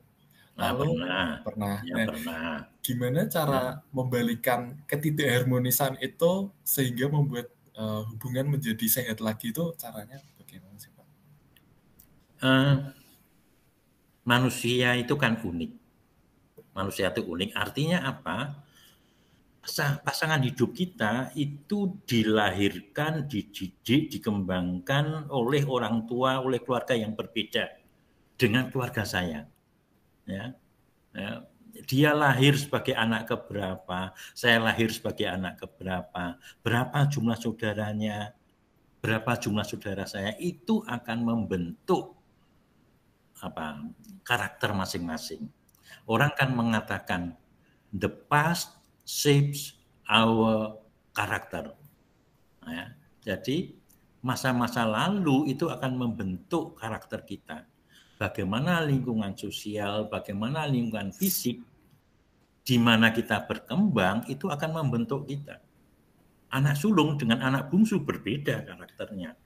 Nah, 0.58 0.74
Lalu 0.74 0.98
pernah. 0.98 1.30
Pernah. 1.46 1.76
Ya, 1.86 1.94
nah, 1.94 2.06
pernah. 2.10 2.50
Gimana 2.82 3.20
cara 3.30 3.62
ya. 3.62 3.70
membalikan 3.94 4.82
ketidakharmonisan 4.90 5.94
itu 6.02 6.50
sehingga 6.66 7.06
membuat 7.06 7.54
uh, 7.78 8.02
hubungan 8.10 8.50
menjadi 8.50 8.86
sehat 8.90 9.22
lagi 9.22 9.54
itu 9.54 9.74
caranya 9.78 10.18
bagaimana 10.42 10.74
sih 10.82 10.90
Pak? 10.90 11.06
Uh, 12.42 12.74
manusia 14.26 14.98
itu 14.98 15.14
kan 15.14 15.38
unik. 15.38 15.70
Manusia 16.74 17.14
itu 17.14 17.22
unik. 17.22 17.54
Artinya 17.54 18.10
apa? 18.10 18.63
Pasangan 20.04 20.44
hidup 20.44 20.76
kita 20.76 21.32
itu 21.32 21.96
dilahirkan, 22.04 23.24
dididik, 23.24 24.12
dikembangkan 24.12 25.32
oleh 25.32 25.64
orang 25.64 26.04
tua, 26.04 26.44
oleh 26.44 26.60
keluarga 26.60 26.92
yang 26.92 27.16
berbeda 27.16 27.72
dengan 28.36 28.68
keluarga 28.68 29.08
saya. 29.08 29.48
Ya, 30.28 30.52
ya 31.16 31.48
dia 31.82 32.14
lahir 32.14 32.54
sebagai 32.54 32.94
anak 32.94 33.26
keberapa, 33.26 34.14
saya 34.30 34.62
lahir 34.62 34.94
sebagai 34.94 35.26
anak 35.26 35.58
keberapa, 35.58 36.38
berapa 36.62 36.98
jumlah 37.10 37.34
saudaranya, 37.34 38.30
berapa 39.02 39.34
jumlah 39.34 39.66
saudara 39.66 40.06
saya 40.06 40.38
itu 40.38 40.86
akan 40.86 41.18
membentuk 41.26 42.14
apa 43.42 43.82
karakter 44.22 44.70
masing-masing. 44.70 45.50
Orang 46.06 46.30
kan 46.38 46.54
mengatakan 46.54 47.34
the 47.90 48.08
past 48.08 48.78
shapes 49.04 49.76
our 50.08 50.80
character. 51.12 51.76
Ya, 52.64 52.96
jadi 53.20 53.76
masa-masa 54.24 54.88
lalu 54.88 55.52
itu 55.52 55.68
akan 55.68 56.00
membentuk 56.00 56.80
karakter 56.80 57.22
kita. 57.22 57.68
Bagaimana 58.16 58.80
lingkungan 58.80 59.36
sosial, 59.36 60.08
bagaimana 60.08 60.64
lingkungan 60.64 61.12
fisik, 61.12 61.60
di 62.64 62.76
mana 62.80 63.12
kita 63.12 63.44
berkembang 63.44 64.24
itu 64.32 64.48
akan 64.48 64.70
membentuk 64.80 65.28
kita. 65.28 65.60
Anak 66.48 66.80
sulung 66.80 67.20
dengan 67.20 67.44
anak 67.44 67.68
bungsu 67.68 68.00
berbeda 68.00 68.64
karakternya, 68.64 69.36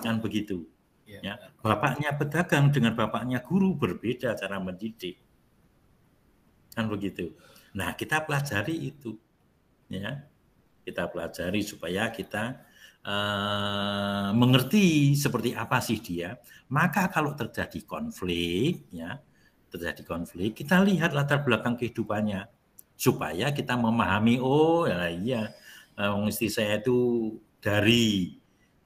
kan 0.00 0.22
begitu. 0.24 0.64
Iya, 1.04 1.20
ya, 1.20 1.34
bapaknya 1.60 2.14
pedagang 2.16 2.70
dengan 2.72 2.94
bapaknya 2.96 3.44
guru 3.44 3.76
berbeda 3.76 4.32
cara 4.38 4.56
mendidik. 4.62 5.18
Kan 6.72 6.88
begitu. 6.88 7.36
Nah, 7.76 7.96
kita 7.96 8.24
pelajari 8.24 8.92
itu. 8.92 9.16
Ya. 9.88 10.24
Kita 10.82 11.06
pelajari 11.06 11.62
supaya 11.62 12.10
kita 12.10 12.58
uh, 13.06 14.34
mengerti 14.34 15.14
seperti 15.14 15.54
apa 15.54 15.78
sih 15.78 16.02
dia. 16.02 16.36
Maka 16.72 17.06
kalau 17.12 17.38
terjadi 17.38 17.84
konflik, 17.86 18.90
ya, 18.90 19.20
terjadi 19.70 20.02
konflik, 20.02 20.58
kita 20.58 20.82
lihat 20.82 21.14
latar 21.14 21.46
belakang 21.46 21.78
kehidupannya 21.78 22.48
supaya 22.98 23.50
kita 23.50 23.74
memahami 23.74 24.38
oh 24.38 24.86
ya 24.86 25.10
iya 25.10 25.42
uh, 25.98 26.22
istri 26.28 26.46
saya 26.46 26.78
itu 26.78 27.34
dari 27.58 28.42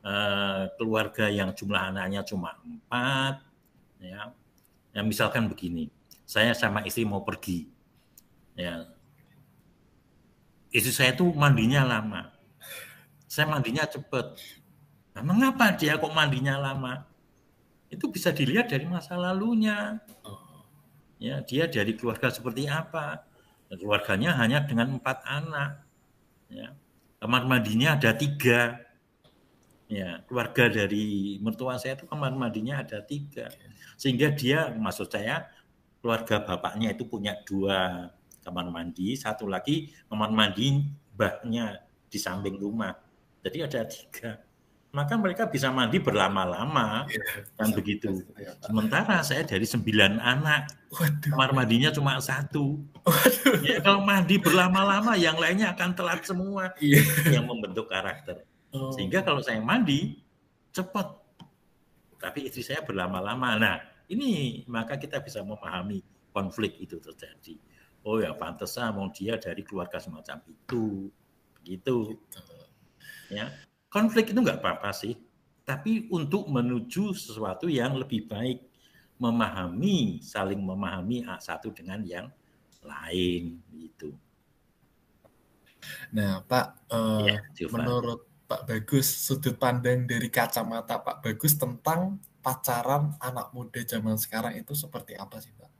Eh, 0.06 0.64
keluarga 0.78 1.26
yang 1.26 1.50
jumlah 1.50 1.90
anaknya 1.90 2.22
cuma 2.22 2.54
empat, 2.62 3.42
ya, 3.98 4.30
ya 4.94 5.02
misalkan 5.02 5.50
begini, 5.50 5.90
saya 6.22 6.54
sama 6.54 6.86
istri 6.86 7.02
mau 7.02 7.26
pergi, 7.26 7.66
ya, 8.56 8.88
istri 10.72 10.92
saya 10.92 11.12
tuh 11.12 11.30
mandinya 11.36 11.84
lama, 11.84 12.32
saya 13.28 13.46
mandinya 13.46 13.84
cepet, 13.84 14.40
nah, 15.12 15.22
mengapa 15.22 15.76
dia 15.76 16.00
kok 16.00 16.10
mandinya 16.10 16.56
lama? 16.56 17.04
Itu 17.86 18.10
bisa 18.10 18.34
dilihat 18.34 18.72
dari 18.72 18.88
masa 18.88 19.14
lalunya, 19.14 20.00
ya 21.20 21.44
dia 21.44 21.68
dari 21.68 21.94
keluarga 21.94 22.32
seperti 22.32 22.66
apa, 22.66 23.22
keluarganya 23.70 24.34
hanya 24.40 24.64
dengan 24.64 24.98
empat 24.98 25.22
anak, 25.22 25.86
ya, 26.50 26.74
kamar 27.20 27.46
mandinya 27.46 27.94
ada 27.94 28.10
tiga, 28.16 28.80
ya 29.86 30.18
keluarga 30.26 30.66
dari 30.66 31.38
mertua 31.38 31.78
saya 31.78 31.94
itu 31.94 32.10
kamar 32.10 32.34
mandinya 32.34 32.82
ada 32.82 32.98
tiga. 33.06 33.46
Sehingga 33.94 34.34
dia 34.34 34.74
maksud 34.74 35.08
saya 35.08 35.46
keluarga 36.02 36.42
bapaknya 36.42 36.92
itu 36.92 37.06
punya 37.06 37.38
dua 37.46 38.10
kamar 38.46 38.70
mandi 38.70 39.18
satu 39.18 39.50
lagi 39.50 39.90
kamar 40.06 40.30
mandi 40.30 40.86
mbahnya 41.18 41.82
di 42.06 42.18
samping 42.22 42.54
rumah 42.62 42.94
jadi 43.42 43.66
ada 43.66 43.82
tiga 43.90 44.38
maka 44.94 45.18
mereka 45.18 45.50
bisa 45.50 45.68
mandi 45.74 45.98
berlama-lama 45.98 47.10
kan 47.58 47.68
begitu 47.74 48.22
sementara 48.62 49.18
saya 49.26 49.42
dari 49.42 49.66
sembilan 49.66 50.22
anak 50.22 50.62
Waduh. 50.94 51.34
kamar 51.34 51.50
mandinya 51.50 51.90
cuma 51.90 52.22
satu 52.22 52.78
Waduh. 53.02 53.60
Ya, 53.66 53.82
kalau 53.82 54.06
mandi 54.06 54.38
berlama-lama 54.38 55.18
yang 55.18 55.34
lainnya 55.36 55.74
akan 55.74 55.90
telat 55.98 56.22
semua 56.22 56.70
iya. 56.78 57.02
yang 57.34 57.50
membentuk 57.50 57.90
karakter 57.90 58.46
Oh. 58.76 58.92
Sehingga 58.92 59.24
kalau 59.24 59.40
saya 59.40 59.58
mandi 59.62 60.20
cepat. 60.74 61.16
Tapi 62.20 62.48
istri 62.48 62.64
saya 62.64 62.84
berlama-lama. 62.84 63.56
Nah, 63.56 63.76
ini 64.12 64.62
maka 64.68 65.00
kita 65.00 65.20
bisa 65.24 65.40
memahami 65.40 66.04
konflik 66.32 66.76
itu 66.80 67.00
terjadi. 67.00 67.56
Oh 68.06 68.22
ya, 68.22 68.30
pantas 68.38 68.78
mau 68.94 69.10
dia 69.10 69.34
dari 69.34 69.66
keluarga 69.66 69.98
semacam 69.98 70.38
itu. 70.46 71.10
Begitu. 71.58 72.14
Ya. 73.34 73.50
Konflik 73.90 74.30
itu 74.30 74.38
nggak 74.38 74.62
apa-apa 74.62 74.94
sih. 74.94 75.18
Tapi 75.66 76.06
untuk 76.14 76.46
menuju 76.46 77.10
sesuatu 77.10 77.66
yang 77.66 77.98
lebih 77.98 78.30
baik, 78.30 78.62
memahami, 79.18 80.22
saling 80.22 80.62
memahami 80.62 81.26
satu 81.42 81.74
dengan 81.74 81.98
yang 82.06 82.30
lain 82.86 83.58
gitu. 83.74 84.14
Nah, 86.14 86.46
Pak, 86.46 86.86
uh, 86.94 87.26
ya, 87.26 87.66
menurut 87.74 88.22
Pak 88.46 88.70
Bagus, 88.70 89.10
sudut 89.10 89.58
pandang 89.58 90.06
dari 90.06 90.30
kacamata 90.30 91.02
Pak 91.02 91.26
Bagus 91.26 91.58
tentang 91.58 92.22
pacaran 92.38 93.18
anak 93.18 93.50
muda 93.50 93.82
zaman 93.82 94.14
sekarang 94.14 94.54
itu 94.54 94.70
seperti 94.78 95.18
apa 95.18 95.42
sih 95.42 95.50
Pak? 95.58 95.75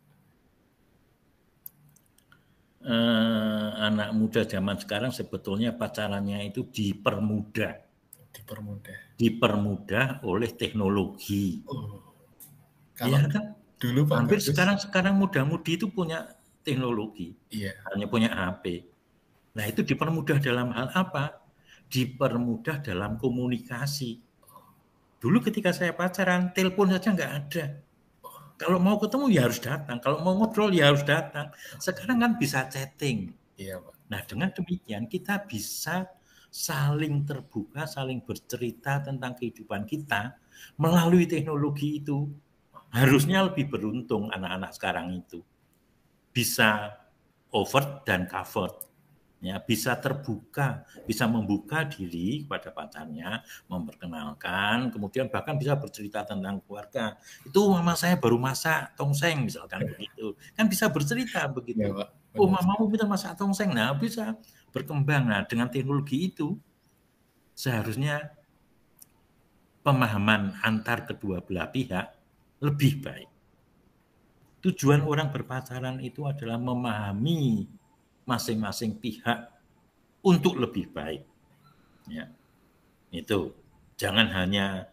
Uh, 2.87 3.75
anak 3.83 4.15
muda 4.15 4.47
zaman 4.47 4.79
sekarang 4.79 5.11
sebetulnya 5.11 5.75
pacarannya 5.75 6.47
itu 6.47 6.63
dipermudah. 6.71 7.83
Dipermudah. 8.31 8.99
Dipermudah 9.19 10.07
oleh 10.23 10.55
teknologi. 10.55 11.67
Oh. 11.67 11.99
Kalau 12.95 13.19
ya 13.19 13.27
kan? 13.27 13.59
Dulu 13.77 14.09
Pak 14.09 14.17
Hampir 14.17 14.39
Bagus, 14.39 14.49
sekarang 14.55 14.77
sekarang 14.79 15.15
muda-mudi 15.19 15.77
itu 15.77 15.91
punya 15.91 16.31
teknologi. 16.63 17.35
Iya. 17.51 17.75
Hanya 17.91 18.07
punya 18.07 18.31
HP. 18.33 18.87
Nah, 19.53 19.65
itu 19.67 19.85
dipermudah 19.85 20.39
dalam 20.41 20.73
hal 20.73 20.89
apa? 20.95 21.47
dipermudah 21.91 22.83
dalam 22.83 23.15
komunikasi. 23.17 24.19
Dulu 25.23 25.39
ketika 25.43 25.73
saya 25.73 25.95
pacaran, 25.97 26.53
telepon 26.53 26.93
saja 26.93 27.09
nggak 27.15 27.33
ada. 27.33 27.65
Kalau 28.57 28.81
mau 28.81 28.97
ketemu 28.97 29.25
ya 29.29 29.41
harus 29.45 29.61
datang, 29.61 30.01
kalau 30.01 30.25
mau 30.25 30.33
ngobrol 30.33 30.73
ya 30.73 30.89
harus 30.89 31.05
datang. 31.05 31.53
Sekarang 31.77 32.25
kan 32.25 32.33
bisa 32.41 32.65
chatting. 32.73 33.37
Iya, 33.57 33.81
Pak. 33.85 33.95
Nah, 34.09 34.21
dengan 34.25 34.49
demikian 34.53 35.05
kita 35.05 35.45
bisa 35.45 36.09
saling 36.49 37.29
terbuka, 37.29 37.85
saling 37.85 38.25
bercerita 38.25 39.05
tentang 39.05 39.37
kehidupan 39.37 39.85
kita 39.85 40.41
melalui 40.81 41.29
teknologi 41.29 42.01
itu. 42.01 42.33
Harusnya 42.97 43.45
lebih 43.45 43.69
beruntung 43.69 44.33
anak-anak 44.33 44.73
sekarang 44.73 45.13
itu. 45.13 45.45
Bisa 46.33 46.97
over 47.53 48.01
dan 48.09 48.25
covered 48.25 48.86
ya 49.47 49.63
bisa 49.63 49.95
terbuka, 49.95 50.83
bisa 51.07 51.31
membuka 51.31 51.87
diri 51.87 52.43
kepada 52.43 52.75
pacarnya, 52.75 53.47
memperkenalkan, 53.71 54.91
kemudian 54.91 55.31
bahkan 55.31 55.55
bisa 55.55 55.79
bercerita 55.79 56.27
tentang 56.27 56.59
keluarga. 56.67 57.15
Itu 57.47 57.71
mama 57.71 57.95
saya 57.95 58.19
baru 58.19 58.37
masak 58.43 58.99
tongseng 58.99 59.47
misalkan 59.47 59.87
begitu. 59.87 60.35
Kan 60.59 60.67
bisa 60.67 60.91
bercerita 60.91 61.47
begitu. 61.47 61.87
Ya, 61.87 61.95
Pak. 61.95 62.09
Oh, 62.37 62.51
mamamu 62.51 62.91
bisa 62.91 63.09
masak 63.09 63.39
tongseng. 63.39 63.73
Nah, 63.73 63.97
bisa 63.97 64.37
berkembang. 64.75 65.31
Nah, 65.31 65.47
dengan 65.49 65.73
teknologi 65.73 66.29
itu 66.29 66.59
seharusnya 67.57 68.37
pemahaman 69.81 70.61
antar 70.61 71.09
kedua 71.09 71.41
belah 71.41 71.73
pihak 71.73 72.13
lebih 72.61 73.01
baik. 73.01 73.31
Tujuan 74.67 75.07
orang 75.07 75.31
berpacaran 75.31 76.03
itu 76.03 76.27
adalah 76.27 76.59
memahami 76.59 77.71
masing-masing 78.27 78.99
pihak 78.99 79.49
untuk 80.27 80.59
lebih 80.59 80.91
baik. 80.91 81.23
Ya. 82.11 82.29
Itu 83.15 83.55
jangan 83.95 84.29
hanya 84.35 84.91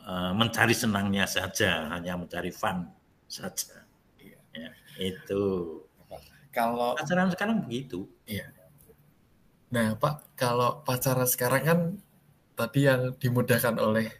uh, 0.00 0.32
mencari 0.32 0.72
senangnya 0.72 1.26
saja, 1.26 1.90
hanya 1.90 2.14
mencari 2.16 2.54
fun 2.54 2.86
saja. 3.26 3.84
Iya. 4.16 4.38
Ya, 4.54 4.70
itu. 4.96 5.42
Kalau 6.50 6.98
acara 6.98 7.30
sekarang 7.30 7.66
begitu. 7.66 8.06
Iya. 8.26 8.50
Nah, 9.70 9.94
Pak, 9.94 10.34
kalau 10.34 10.82
pacaran 10.82 11.30
sekarang 11.30 11.62
kan 11.62 11.80
tadi 12.58 12.90
yang 12.90 13.14
dimudahkan 13.14 13.78
oleh 13.78 14.10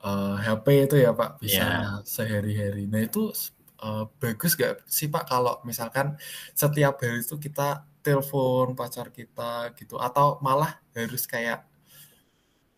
uh, 0.00 0.40
eh, 0.40 0.48
HP 0.48 0.66
itu 0.88 0.96
ya, 1.04 1.12
Pak, 1.12 1.36
bisa 1.36 1.64
yeah. 1.64 2.00
sehari-hari. 2.00 2.88
Nah, 2.88 3.04
itu 3.04 3.28
uh, 3.82 4.04
bagus 4.20 4.56
gak 4.56 4.84
sih, 4.88 5.08
Pak, 5.10 5.28
kalau 5.28 5.60
misalkan 5.64 6.16
setiap 6.52 7.00
hari 7.00 7.20
itu 7.20 7.36
kita 7.36 7.84
telepon 8.00 8.78
pacar 8.78 9.10
kita 9.10 9.74
gitu 9.74 9.98
atau 9.98 10.38
malah 10.38 10.78
harus 10.94 11.26
kayak 11.26 11.66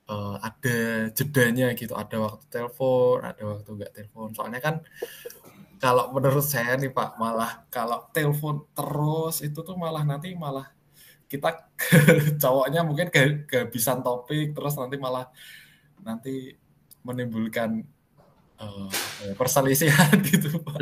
uh, 0.08 0.40
ada 0.40 1.08
jedanya 1.12 1.76
gitu, 1.76 1.92
ada 1.92 2.16
waktu 2.16 2.44
telepon, 2.48 3.20
ada 3.22 3.42
waktu 3.44 3.68
nggak 3.68 3.92
telepon. 3.92 4.32
Soalnya 4.32 4.61
kan 4.64 4.74
kalau 5.78 6.11
menurut 6.11 6.42
saya 6.42 6.74
nih 6.80 6.90
Pak, 6.90 7.20
malah 7.20 7.62
kalau 7.70 8.08
telepon 8.11 8.66
terus 8.74 9.44
itu 9.44 9.61
tuh 9.62 9.76
malah 9.78 10.02
nanti 10.02 10.32
malah 10.34 10.66
kita 11.28 11.68
cowoknya 12.42 12.80
mungkin 12.88 13.12
ke 13.12 13.44
kehabisan 13.44 14.00
topik 14.00 14.56
terus 14.56 14.74
nanti 14.80 14.96
malah 14.96 15.28
nanti 16.00 16.56
menimbulkan 17.04 17.84
uh, 18.59 18.90
perselisihan 19.35 20.18
gitu 20.29 20.59
Pak. 20.62 20.79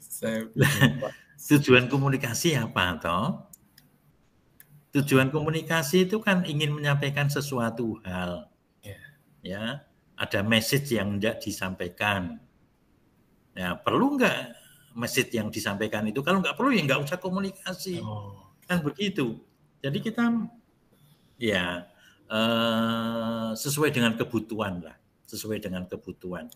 saya 0.00 0.48
Pak. 0.50 1.12
Tujuan 1.44 1.86
komunikasi 1.92 2.56
apa 2.56 2.96
toh? 3.00 3.26
Tujuan 4.94 5.28
komunikasi 5.28 6.06
itu 6.08 6.22
kan 6.22 6.46
ingin 6.48 6.72
menyampaikan 6.72 7.28
sesuatu 7.28 8.00
hal. 8.06 8.48
Yeah. 8.80 9.04
Ya, 9.44 9.64
ada 10.16 10.40
message 10.40 10.94
yang 10.94 11.18
tidak 11.18 11.42
disampaikan 11.42 12.44
Ya, 13.54 13.78
perlu 13.78 14.18
nggak 14.18 14.38
message 14.98 15.30
yang 15.30 15.48
disampaikan 15.48 16.02
itu? 16.10 16.20
Kalau 16.26 16.42
nggak 16.42 16.58
perlu 16.58 16.74
ya 16.74 16.82
nggak 16.82 17.06
usah 17.06 17.18
komunikasi. 17.22 18.02
Oh. 18.02 18.50
Kan 18.66 18.82
begitu. 18.82 19.38
Jadi 19.78 19.98
kita 20.02 20.26
ya 21.38 21.86
eh, 22.26 23.50
sesuai 23.54 23.94
dengan 23.94 24.18
kebutuhan 24.18 24.82
lah, 24.82 24.98
sesuai 25.34 25.58
dengan 25.58 25.90
kebutuhan. 25.90 26.46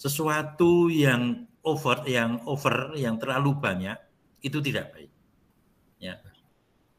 Sesuatu 0.00 0.88
yang 0.88 1.44
over, 1.60 2.02
yang 2.08 2.40
over, 2.48 2.96
yang 2.96 3.20
terlalu 3.20 3.52
banyak 3.60 4.00
itu 4.40 4.58
tidak 4.64 4.96
baik. 4.96 5.12
Ya, 6.00 6.18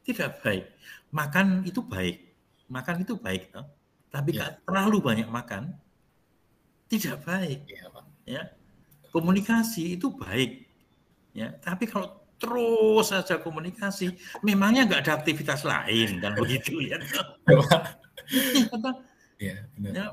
tidak 0.05 0.39
baik. 0.45 0.69
Makan 1.09 1.65
itu 1.65 1.81
baik, 1.81 2.37
makan 2.69 3.01
itu 3.01 3.17
baik, 3.17 3.49
toh. 3.49 3.65
tapi 4.13 4.37
ya. 4.37 4.55
terlalu 4.63 5.01
banyak 5.01 5.27
makan 5.27 5.75
tidak 6.87 7.25
baik. 7.25 7.65
Ya, 7.67 7.89
Pak. 7.89 8.05
ya 8.23 8.43
komunikasi 9.15 9.95
itu 9.95 10.11
baik 10.11 10.67
ya 11.31 11.55
tapi 11.63 11.87
kalau 11.87 12.19
terus 12.35 13.15
saja 13.15 13.39
komunikasi 13.39 14.11
memangnya 14.43 14.83
nggak 14.83 15.01
ada 15.07 15.13
aktivitas 15.23 15.63
lain 15.63 16.19
kan 16.19 16.35
begitu 16.35 16.83
ya 16.83 16.99
ya, 19.39 19.55
ya, 19.79 20.05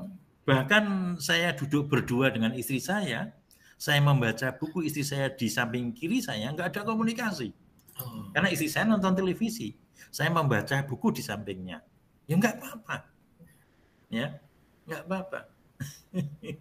bahkan 0.43 1.15
saya 1.19 1.55
duduk 1.55 1.87
berdua 1.87 2.31
dengan 2.31 2.51
istri 2.55 2.83
saya 2.83 3.31
saya 3.79 3.99
membaca 3.99 4.51
buku 4.55 4.87
istri 4.87 5.03
saya 5.03 5.31
di 5.31 5.47
samping 5.47 5.95
kiri 5.95 6.19
saya 6.19 6.51
nggak 6.51 6.75
ada 6.75 6.81
komunikasi 6.83 7.51
oh. 7.99 8.31
karena 8.35 8.51
istri 8.51 8.67
saya 8.67 8.87
nonton 8.87 9.15
televisi 9.15 9.75
saya 10.11 10.29
membaca 10.29 10.83
buku 10.83 11.15
di 11.15 11.21
sampingnya 11.23 11.79
ya 12.27 12.35
nggak 12.35 12.55
apa-apa 12.59 12.97
ya 14.11 14.27
nggak 14.83 15.03
apa-apa 15.07 15.53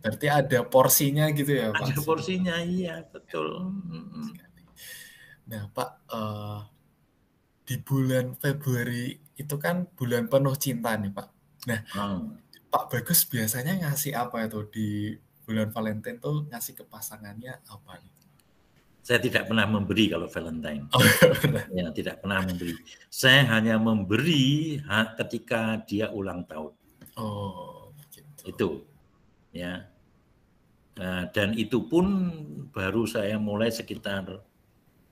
Berarti 0.03 0.27
ada 0.27 0.65
porsinya 0.67 1.29
gitu 1.31 1.53
ya 1.53 1.71
Pak? 1.71 1.93
Ada 1.93 2.01
porsinya, 2.03 2.57
iya 2.65 3.05
betul. 3.07 3.71
Nah 5.47 5.69
Pak, 5.71 5.91
uh, 6.11 6.61
di 7.63 7.77
bulan 7.79 8.35
Februari 8.41 9.13
itu 9.37 9.55
kan 9.61 9.87
bulan 9.95 10.27
penuh 10.27 10.57
cinta 10.57 10.97
nih 10.97 11.13
Pak. 11.13 11.29
Nah 11.69 11.81
hmm. 11.87 12.42
Pak 12.73 12.89
Bagus 12.89 13.29
biasanya 13.29 13.77
ngasih 13.85 14.17
apa 14.17 14.49
itu 14.49 14.65
di 14.73 14.89
bulan 15.45 15.69
Valentine 15.69 16.17
tuh 16.17 16.49
ngasih 16.49 16.73
ke 16.73 16.85
pasangannya 16.89 17.61
apa 17.69 18.01
nih? 18.01 18.13
Saya 19.03 19.19
tidak 19.19 19.51
pernah 19.51 19.67
memberi 19.67 20.09
kalau 20.09 20.31
Valentine. 20.31 20.87
Oh, 20.95 21.03
ya, 21.75 21.91
tidak 21.91 22.23
pernah 22.23 22.41
memberi. 22.41 22.73
Saya 23.11 23.45
hanya 23.51 23.77
memberi 23.77 24.79
ketika 25.19 25.83
dia 25.85 26.09
ulang 26.15 26.47
tahun. 26.47 26.73
Oh, 27.19 27.91
gitu. 28.09 28.49
Itu 28.49 28.69
ya 29.53 29.85
nah, 30.97 31.29
dan 31.31 31.53
itu 31.55 31.85
pun 31.87 32.33
baru 32.73 33.05
saya 33.05 33.37
mulai 33.37 33.69
sekitar 33.69 34.41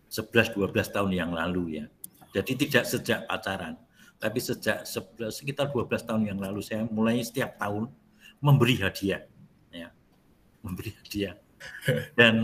11-12 0.08 0.74
tahun 0.90 1.12
yang 1.12 1.30
lalu 1.36 1.84
ya 1.84 1.86
jadi 2.32 2.52
tidak 2.56 2.84
sejak 2.88 3.20
pacaran 3.28 3.76
tapi 4.20 4.38
sejak 4.38 4.84
11, 4.84 5.32
sekitar 5.32 5.72
12 5.72 6.04
tahun 6.04 6.22
yang 6.28 6.38
lalu 6.38 6.60
saya 6.60 6.84
mulai 6.86 7.24
setiap 7.24 7.56
tahun 7.56 7.88
memberi 8.38 8.76
hadiah 8.76 9.24
ya 9.72 9.88
memberi 10.60 10.92
hadiah 11.00 11.40
dan 12.16 12.34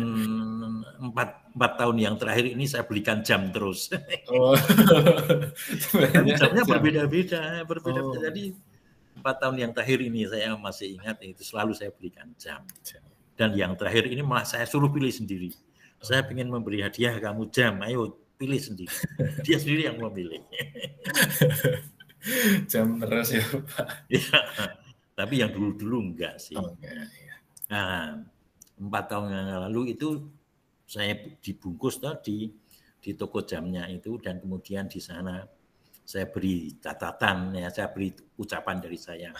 empat, 1.00 1.52
empat 1.56 1.72
tahun 1.80 1.96
yang 1.96 2.14
terakhir 2.20 2.52
ini 2.52 2.64
saya 2.68 2.84
belikan 2.84 3.24
jam 3.24 3.48
terus. 3.48 3.88
Oh. 4.28 4.52
jamnya 6.40 6.64
berbeda-beda, 6.68 7.64
berbeda-beda. 7.64 8.16
Oh. 8.16 8.20
Jadi 8.20 8.52
empat 9.16 9.36
tahun 9.40 9.56
yang 9.56 9.72
terakhir 9.72 9.98
ini 10.04 10.28
saya 10.28 10.52
masih 10.60 11.00
ingat 11.00 11.16
itu 11.24 11.42
selalu 11.44 11.72
saya 11.72 11.90
berikan 11.96 12.28
jam. 12.36 12.60
Dan 13.36 13.56
yang 13.56 13.76
terakhir 13.76 14.08
ini 14.08 14.20
malah 14.24 14.48
saya 14.48 14.64
suruh 14.68 14.88
pilih 14.88 15.12
sendiri. 15.12 15.52
Saya 16.00 16.24
ingin 16.28 16.52
memberi 16.52 16.84
hadiah 16.84 17.16
kamu 17.16 17.48
jam, 17.48 17.80
ayo 17.84 18.20
pilih 18.36 18.60
sendiri. 18.60 18.92
Dia 19.46 19.56
sendiri 19.56 19.88
yang 19.88 19.98
memilih. 19.98 20.44
jam 22.70 22.98
terus 23.00 23.28
ya 23.36 23.44
Pak. 23.44 23.86
Ya, 24.12 24.38
tapi 25.16 25.34
yang 25.40 25.50
dulu-dulu 25.52 26.12
enggak 26.12 26.36
sih. 26.40 26.56
Oh, 26.56 26.76
enggak, 26.76 26.94
ya. 27.08 27.34
Nah, 27.72 28.22
empat 28.76 29.04
tahun 29.08 29.26
yang 29.32 29.60
lalu 29.68 29.96
itu 29.96 30.08
saya 30.86 31.18
dibungkus 31.42 31.98
tuh 31.98 32.14
di 32.22 32.46
di 33.02 33.14
toko 33.14 33.42
jamnya 33.42 33.86
itu 33.90 34.18
dan 34.18 34.38
kemudian 34.42 34.86
di 34.86 34.98
sana 34.98 35.42
saya 36.06 36.30
beri 36.30 36.78
catatan 36.78 37.54
ya 37.58 37.70
saya 37.70 37.90
beri 37.90 38.14
ucapan 38.38 38.78
dari 38.78 38.98
saya 38.98 39.30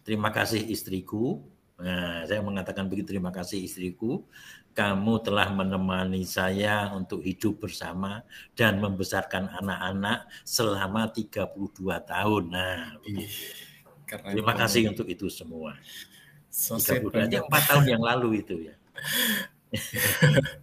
terima 0.00 0.32
kasih 0.32 0.60
istriku 0.72 1.40
nah, 1.82 2.22
saya 2.24 2.40
mengatakan 2.40 2.86
begitu 2.86 3.12
terima 3.12 3.34
kasih 3.34 3.60
istriku. 3.66 4.22
Kamu 4.72 5.20
telah 5.20 5.52
menemani 5.52 6.24
saya 6.24 6.88
untuk 6.96 7.20
hidup 7.20 7.68
bersama 7.68 8.24
dan 8.56 8.80
membesarkan 8.80 9.52
anak-anak 9.60 10.24
selama 10.48 11.12
32 11.12 11.44
tahun. 12.08 12.42
Nah 12.48 12.96
Keren 14.08 14.32
terima 14.32 14.56
kasih 14.56 14.88
untuk 14.88 15.04
itu 15.12 15.28
semua. 15.28 15.76
So 16.48 16.80
32 16.80 17.28
aja 17.28 17.38
empat 17.44 17.62
tahun 17.68 17.84
yang 17.84 18.02
lalu 18.02 18.40
itu 18.40 18.72
ya. 18.72 18.74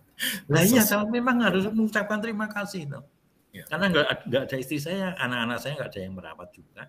Nah 0.51 0.61
iya 0.67 0.83
kalau 0.83 1.07
memang 1.07 1.39
harus 1.39 1.63
mengucapkan 1.71 2.19
terima 2.19 2.51
kasih 2.51 2.83
no. 2.91 3.07
Ya. 3.49 3.65
Karena 3.65 3.89
nggak 3.89 4.05
nggak 4.29 4.43
ada 4.45 4.55
istri 4.61 4.77
saya, 4.77 5.15
anak-anak 5.17 5.57
saya 5.57 5.73
nggak 5.79 5.89
ada 5.89 5.99
yang 6.03 6.13
merawat 6.13 6.49
juga. 6.53 6.83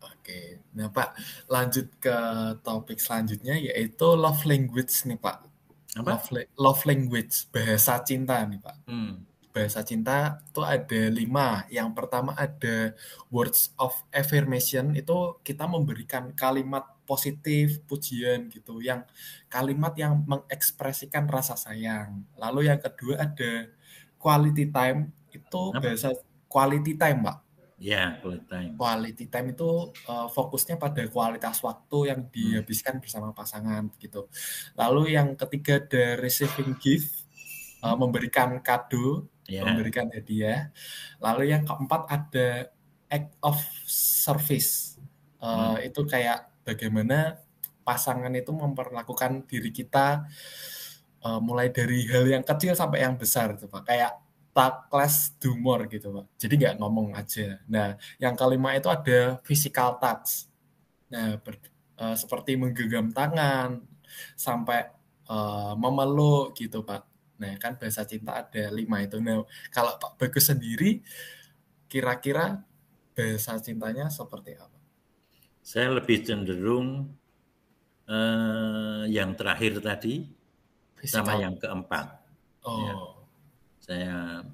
Oke, 0.00 0.62
nah 0.76 0.88
Pak, 0.90 1.16
lanjut 1.50 1.90
ke 1.98 2.16
topik 2.62 3.02
selanjutnya 3.02 3.58
yaitu 3.58 4.06
love 4.14 4.46
language 4.46 5.06
nih 5.06 5.18
Pak. 5.18 5.38
Apa? 5.98 6.22
Love, 6.22 6.28
love 6.54 6.82
language, 6.86 7.50
bahasa 7.50 7.98
cinta 8.06 8.46
nih 8.46 8.62
Pak. 8.62 8.76
Hmm. 8.86 9.26
Bahasa 9.50 9.82
cinta 9.82 10.38
itu 10.46 10.62
ada 10.62 11.02
lima. 11.10 11.66
Yang 11.66 11.90
pertama 11.98 12.30
ada 12.38 12.94
words 13.26 13.74
of 13.74 13.90
affirmation, 14.14 14.94
itu 14.94 15.42
kita 15.42 15.66
memberikan 15.66 16.30
kalimat 16.38 16.86
positif, 17.02 17.82
pujian 17.90 18.46
gitu, 18.54 18.78
yang 18.78 19.02
kalimat 19.50 19.90
yang 19.98 20.22
mengekspresikan 20.22 21.26
rasa 21.26 21.58
sayang. 21.58 22.22
Lalu 22.38 22.70
yang 22.70 22.78
kedua 22.78 23.26
ada 23.26 23.66
quality 24.14 24.70
time 24.70 25.10
itu 25.34 25.62
Apa? 25.74 25.82
bahasa 25.82 26.14
quality 26.46 26.94
time, 26.94 27.26
Pak. 27.26 27.49
Ya, 27.80 28.20
quality 28.20 28.44
time. 28.44 28.70
Quality 28.76 29.24
time 29.32 29.48
itu 29.56 29.70
uh, 30.04 30.28
fokusnya 30.28 30.76
pada 30.76 31.00
kualitas 31.08 31.64
waktu 31.64 32.12
yang 32.12 32.20
dihabiskan 32.28 33.00
hmm. 33.00 33.02
bersama 33.08 33.32
pasangan 33.32 33.88
gitu. 33.96 34.28
Lalu 34.76 35.16
yang 35.16 35.32
ketiga 35.32 35.80
the 35.80 36.20
receiving 36.20 36.76
gift, 36.76 37.24
uh, 37.80 37.96
memberikan 37.96 38.60
kado, 38.60 39.24
yeah. 39.48 39.64
memberikan 39.64 40.12
hadiah. 40.12 40.68
Lalu 41.24 41.56
yang 41.56 41.64
keempat 41.64 42.02
ada 42.12 42.68
act 43.08 43.32
of 43.40 43.56
service. 43.88 45.00
Uh, 45.40 45.80
hmm. 45.80 45.88
Itu 45.88 46.04
kayak 46.04 46.52
bagaimana 46.68 47.40
pasangan 47.80 48.30
itu 48.36 48.52
memperlakukan 48.52 49.48
diri 49.48 49.72
kita 49.72 50.28
uh, 51.24 51.40
mulai 51.40 51.72
dari 51.72 52.04
hal 52.12 52.28
yang 52.28 52.44
kecil 52.44 52.76
sampai 52.76 53.02
yang 53.02 53.16
besar 53.16 53.56
itu 53.56 53.66
pak 53.66 53.88
kayak 53.88 54.12
kelas 54.90 55.38
humor 55.44 55.88
gitu 55.88 56.12
pak 56.12 56.26
jadi 56.36 56.54
nggak 56.56 56.76
ngomong 56.82 57.16
aja 57.16 57.60
nah 57.64 57.96
yang 58.20 58.34
kelima 58.34 58.76
itu 58.76 58.88
ada 58.90 59.40
physical 59.46 59.96
touch 59.96 60.50
nah 61.08 61.38
ber, 61.40 61.56
uh, 61.98 62.16
seperti 62.18 62.58
menggenggam 62.60 63.10
tangan 63.14 63.80
sampai 64.36 64.90
uh, 65.30 65.72
memeluk 65.78 66.52
gitu 66.58 66.84
pak 66.84 67.06
nah 67.40 67.56
kan 67.56 67.80
bahasa 67.80 68.04
cinta 68.04 68.44
ada 68.44 68.68
lima 68.68 69.00
itu 69.00 69.16
nah 69.22 69.40
kalau 69.72 69.96
pak 69.96 70.20
bagus 70.20 70.52
sendiri 70.52 71.00
kira-kira 71.90 72.62
bahasa 73.20 73.58
cintanya 73.58 74.06
seperti 74.08 74.54
apa? 74.54 74.78
Saya 75.60 75.98
lebih 75.98 76.22
cenderung 76.22 77.10
eh, 78.06 79.02
yang 79.10 79.34
terakhir 79.34 79.82
tadi 79.82 80.30
Physical. 80.96 81.26
sama 81.26 81.32
yang 81.42 81.58
keempat. 81.58 82.06
Oh. 82.64 82.78
Ya. 82.80 82.94
Saya 83.90 84.46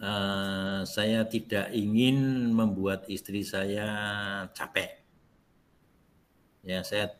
uh, 0.00 0.80
saya 0.88 1.28
tidak 1.28 1.68
ingin 1.76 2.48
membuat 2.56 3.04
istri 3.12 3.44
saya 3.44 3.84
capek. 4.56 5.04
Ya 6.64 6.80
saya 6.80 7.12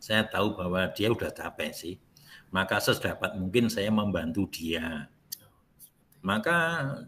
saya 0.00 0.24
tahu 0.24 0.56
bahwa 0.56 0.88
dia 0.96 1.12
udah 1.12 1.28
capek 1.28 1.76
sih. 1.76 2.00
Maka 2.48 2.80
sedapat 2.80 3.36
mungkin 3.36 3.68
saya 3.68 3.92
membantu 3.92 4.48
dia 4.48 5.12
maka 6.20 6.56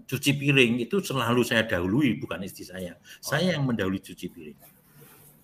cuci 0.08 0.40
piring 0.40 0.80
itu 0.88 1.04
selalu 1.04 1.44
saya 1.44 1.68
dahului, 1.68 2.16
bukan 2.16 2.40
istri 2.48 2.64
saya. 2.64 2.96
Saya 3.20 3.56
yang 3.56 3.68
mendahului 3.68 4.00
cuci 4.00 4.26
piring. 4.32 4.60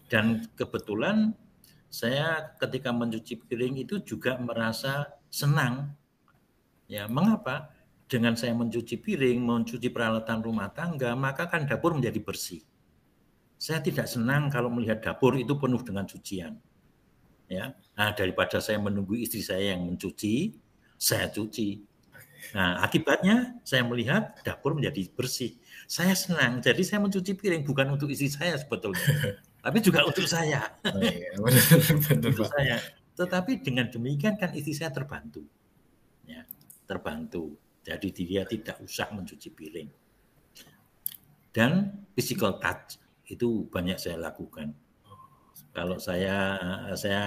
Dan 0.08 0.48
kebetulan 0.56 1.36
saya 1.92 2.56
ketika 2.56 2.96
mencuci 2.96 3.36
piring 3.44 3.84
itu 3.84 4.00
juga 4.00 4.40
merasa 4.40 5.20
senang. 5.28 5.92
Ya, 6.88 7.04
mengapa? 7.12 7.68
Dengan 8.08 8.34
saya 8.40 8.56
mencuci 8.56 8.96
piring, 8.96 9.44
mencuci 9.44 9.92
peralatan 9.92 10.40
rumah 10.40 10.72
tangga, 10.72 11.12
maka 11.12 11.44
kan 11.44 11.68
dapur 11.68 11.92
menjadi 11.92 12.24
bersih. 12.24 12.64
Saya 13.60 13.84
tidak 13.84 14.08
senang 14.08 14.48
kalau 14.48 14.72
melihat 14.72 15.04
dapur 15.04 15.36
itu 15.36 15.52
penuh 15.60 15.84
dengan 15.84 16.08
cucian. 16.08 16.56
Ya, 17.48 17.76
nah 17.96 18.12
daripada 18.12 18.60
saya 18.60 18.76
menunggu 18.80 19.16
istri 19.16 19.40
saya 19.40 19.72
yang 19.76 19.88
mencuci, 19.88 20.56
saya 21.00 21.32
cuci 21.32 21.88
Nah, 22.56 22.80
akibatnya 22.80 23.60
saya 23.60 23.84
melihat 23.84 24.40
dapur 24.40 24.72
menjadi 24.72 25.10
bersih. 25.12 25.58
Saya 25.84 26.16
senang, 26.16 26.64
jadi 26.64 26.80
saya 26.80 27.00
mencuci 27.04 27.36
piring 27.36 27.64
bukan 27.64 27.92
untuk 27.92 28.08
istri 28.08 28.32
saya 28.32 28.56
sebetulnya, 28.56 29.04
tapi 29.64 29.78
juga 29.84 30.04
untuk 30.04 30.24
saya. 30.24 30.64
Oh, 30.84 31.00
iya, 31.00 31.36
untuk 32.16 32.48
saya. 32.48 32.80
Tetapi 33.18 33.60
dengan 33.60 33.90
demikian 33.92 34.38
kan 34.40 34.54
istri 34.56 34.72
saya 34.72 34.92
terbantu, 34.94 35.44
ya, 36.24 36.44
terbantu. 36.88 37.56
Jadi 37.82 38.08
dia 38.12 38.42
tidak 38.44 38.82
usah 38.84 39.08
mencuci 39.14 39.48
piring. 39.52 39.90
Dan 41.52 42.04
physical 42.12 42.60
touch 42.60 43.00
itu 43.28 43.66
banyak 43.68 43.96
saya 43.96 44.20
lakukan. 44.20 44.72
Kalau 45.72 46.00
saya 46.00 46.58
saya 46.96 47.22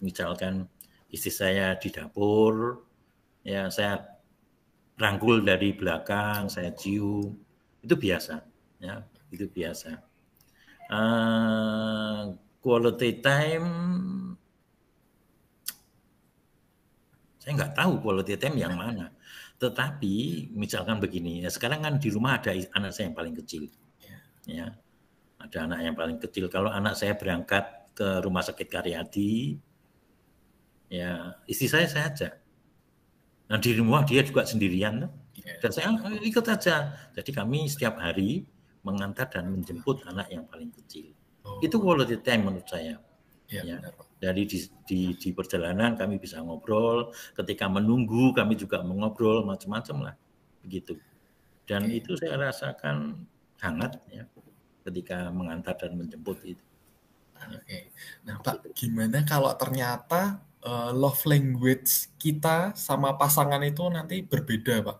misalkan 0.00 0.66
istri 1.10 1.30
saya 1.30 1.78
di 1.78 1.90
dapur, 1.94 2.82
ya 3.46 3.70
saya 3.70 4.02
rangkul 4.98 5.42
dari 5.42 5.74
belakang, 5.74 6.46
saya 6.46 6.70
cium, 6.74 7.34
itu 7.82 7.94
biasa, 7.94 8.42
ya, 8.82 9.02
itu 9.30 9.46
biasa. 9.50 9.90
Uh, 10.90 12.36
quality 12.62 13.18
time, 13.18 13.68
saya 17.42 17.52
nggak 17.58 17.74
tahu 17.74 17.92
quality 18.00 18.34
time 18.38 18.56
yang 18.56 18.74
mana. 18.78 19.10
Tetapi 19.58 20.14
misalkan 20.52 20.98
begini, 20.98 21.46
ya 21.46 21.50
sekarang 21.50 21.86
kan 21.86 21.94
di 21.96 22.08
rumah 22.10 22.42
ada 22.42 22.52
anak 22.74 22.90
saya 22.90 23.10
yang 23.10 23.16
paling 23.16 23.34
kecil, 23.38 23.70
ya, 24.44 24.74
ada 25.38 25.58
anak 25.64 25.78
yang 25.80 25.96
paling 25.96 26.18
kecil. 26.18 26.50
Kalau 26.50 26.68
anak 26.68 26.98
saya 26.98 27.14
berangkat 27.14 27.94
ke 27.94 28.20
rumah 28.20 28.42
sakit 28.42 28.66
Karyadi, 28.66 29.56
ya 30.90 31.38
istri 31.46 31.70
saya 31.70 31.86
saya 31.86 32.10
ajak 32.10 32.44
Nah 33.50 33.58
di 33.60 33.70
rumah 33.76 34.04
dia 34.08 34.24
juga 34.24 34.48
sendirian. 34.48 35.04
Yeah. 35.36 35.60
Dan 35.60 35.70
saya 35.72 35.86
ikut 36.24 36.44
saja. 36.44 36.96
Jadi 37.12 37.30
kami 37.34 37.68
setiap 37.68 38.00
hari 38.00 38.48
mengantar 38.84 39.28
dan 39.28 39.52
menjemput 39.52 40.04
anak 40.08 40.28
yang 40.32 40.44
paling 40.48 40.72
kecil. 40.72 41.12
Oh. 41.44 41.60
Itu 41.60 41.80
quality 41.80 42.20
time 42.24 42.48
menurut 42.48 42.68
saya. 42.68 42.96
Yeah, 43.52 43.76
ya. 43.76 43.92
Dari 44.24 44.48
di, 44.48 44.58
di, 44.88 45.00
di 45.20 45.28
perjalanan 45.36 46.00
kami 46.00 46.16
bisa 46.16 46.40
ngobrol, 46.40 47.12
ketika 47.36 47.68
menunggu 47.68 48.32
kami 48.32 48.56
juga 48.56 48.80
mengobrol 48.80 49.44
macam-macam 49.44 49.96
lah, 50.08 50.14
begitu. 50.64 50.96
Dan 51.68 51.92
itu 51.92 52.16
saya 52.16 52.40
rasakan 52.40 53.20
hangat 53.60 54.00
ya, 54.08 54.24
ketika 54.88 55.28
mengantar 55.28 55.76
dan 55.76 56.00
menjemput 56.00 56.40
itu. 56.40 56.64
Oke. 57.36 57.60
Okay. 57.68 57.82
Nah 58.24 58.40
Pak, 58.40 58.72
gimana 58.72 59.20
kalau 59.28 59.52
ternyata 59.60 60.40
uh, 60.64 60.90
love 60.96 61.20
language 61.28 62.08
kita 62.16 62.72
sama 62.72 63.20
pasangan 63.20 63.60
itu 63.60 63.84
nanti 63.92 64.24
berbeda, 64.24 64.80
Pak? 64.80 64.98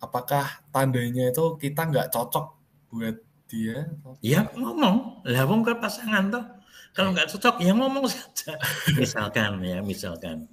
Apakah 0.00 0.46
tandanya 0.70 1.34
itu 1.34 1.58
kita 1.58 1.90
nggak 1.90 2.14
cocok 2.14 2.46
buat 2.94 3.18
dia? 3.50 3.90
Ya 4.22 4.46
ngomong, 4.54 5.26
lah 5.26 5.44
ke 5.44 5.74
pasangan 5.76 6.30
toh. 6.30 6.44
Kalau 6.90 7.14
nggak 7.14 7.28
cocok 7.30 7.62
ya 7.62 7.72
ngomong 7.72 8.06
saja. 8.10 8.58
misalkan 9.00 9.62
ya, 9.62 9.78
misalkan 9.78 10.50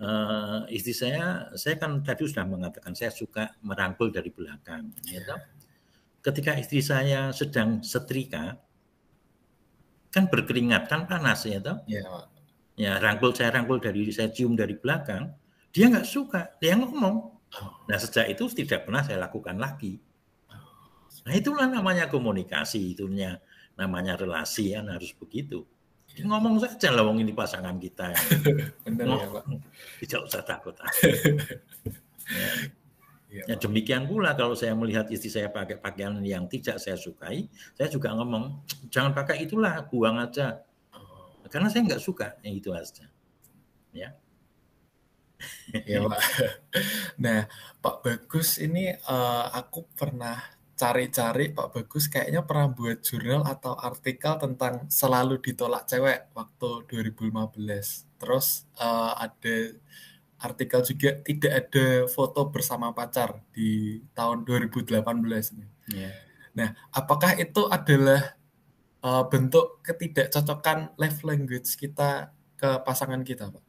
uh, 0.00 0.64
istri 0.72 0.96
saya, 0.96 1.52
saya 1.54 1.76
kan 1.76 2.00
tadi 2.00 2.24
sudah 2.24 2.48
mengatakan 2.48 2.96
saya 2.96 3.12
suka 3.12 3.52
merangkul 3.60 4.08
dari 4.08 4.32
belakang. 4.32 4.90
Ya, 5.04 5.20
toh? 5.28 5.40
Ketika 6.24 6.56
istri 6.56 6.80
saya 6.80 7.28
sedang 7.36 7.84
setrika, 7.84 8.56
kan 10.08 10.30
berkeringat 10.30 10.88
kan 10.88 11.04
panas 11.04 11.44
ya 11.44 11.60
toh. 11.60 11.84
Ya, 11.84 12.02
ya 12.80 12.92
rangkul 12.96 13.36
saya 13.36 13.52
rangkul 13.52 13.76
dari 13.78 14.08
saya 14.08 14.32
cium 14.32 14.56
dari 14.56 14.80
belakang, 14.80 15.36
dia 15.68 15.92
nggak 15.92 16.08
suka, 16.08 16.56
dia 16.62 16.80
ngomong. 16.80 17.34
Nah 17.86 17.98
sejak 18.00 18.32
itu 18.32 18.48
tidak 18.50 18.88
pernah 18.88 19.04
saya 19.04 19.20
lakukan 19.20 19.60
lagi. 19.60 20.00
Nah 21.24 21.32
itulah 21.32 21.68
namanya 21.70 22.10
komunikasi, 22.10 22.96
itunya 22.96 23.38
namanya 23.78 24.14
relasi 24.18 24.74
kan 24.74 24.90
harus 24.90 25.12
begitu. 25.14 25.66
Dia 26.14 26.24
ngomong 26.30 26.62
saja 26.62 26.94
lah 26.94 27.02
wong 27.02 27.26
ini 27.26 27.34
pasangan 27.34 27.74
kita. 27.82 28.14
Ya. 28.14 28.20
Benar 28.86 29.18
ya 29.18 29.28
Pak. 29.34 29.44
Tidak 29.98 30.20
usah 30.30 30.42
takut. 30.46 30.78
ya. 32.30 32.48
Ya, 33.50 33.58
demikian 33.58 34.06
pula 34.06 34.38
kalau 34.38 34.54
saya 34.54 34.78
melihat 34.78 35.10
istri 35.10 35.26
saya 35.26 35.50
pakai 35.50 35.82
pakaian 35.82 36.22
yang 36.22 36.46
tidak 36.46 36.78
saya 36.78 36.94
sukai, 36.94 37.50
saya 37.74 37.90
juga 37.90 38.14
ngomong, 38.14 38.62
jangan 38.94 39.10
pakai 39.10 39.42
itulah, 39.42 39.82
buang 39.90 40.22
aja. 40.22 40.62
Karena 41.50 41.66
saya 41.66 41.82
nggak 41.82 41.98
suka 41.98 42.38
yang 42.46 42.54
itu 42.54 42.70
aja. 42.70 43.10
Ya. 43.90 44.14
ya 45.86 45.98
Pak. 46.06 46.22
Nah 47.22 47.46
Pak 47.78 47.96
Bagus 48.02 48.58
ini 48.58 48.90
uh, 48.90 49.50
aku 49.50 49.86
pernah 49.94 50.53
cari-cari 50.74 51.54
Pak 51.54 51.70
Bagus 51.70 52.10
kayaknya 52.10 52.42
pernah 52.42 52.66
buat 52.70 52.98
jurnal 53.00 53.46
atau 53.46 53.78
artikel 53.78 54.34
tentang 54.42 54.90
selalu 54.90 55.38
ditolak 55.38 55.86
cewek 55.86 56.34
waktu 56.34 56.70
2015. 56.90 58.18
Terus 58.18 58.66
uh, 58.82 59.14
ada 59.14 59.56
artikel 60.42 60.80
juga 60.82 61.10
tidak 61.22 61.52
ada 61.54 61.86
foto 62.10 62.50
bersama 62.50 62.90
pacar 62.90 63.40
di 63.54 64.02
tahun 64.12 64.42
2018 64.42 65.00
ini. 65.54 65.66
Yeah. 65.94 66.12
Nah, 66.54 66.68
apakah 66.90 67.38
itu 67.38 67.66
adalah 67.70 68.34
uh, 69.02 69.24
bentuk 69.30 69.82
ketidakcocokan 69.86 70.98
love 70.98 71.20
language 71.22 71.70
kita 71.78 72.34
ke 72.58 72.70
pasangan 72.82 73.22
kita, 73.22 73.50
Pak? 73.50 73.64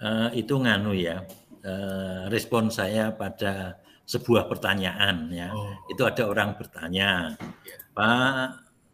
Uh, 0.00 0.28
itu 0.32 0.56
nganu 0.56 0.96
ya, 0.96 1.28
uh, 1.60 2.32
respon 2.32 2.72
saya 2.72 3.12
pada 3.12 3.76
sebuah 4.10 4.50
pertanyaan 4.50 5.30
ya. 5.30 5.54
Oh. 5.54 5.70
Itu 5.86 6.02
ada 6.02 6.26
orang 6.26 6.58
bertanya, 6.58 7.38
yeah. 7.38 7.78
Pak, 7.94 8.48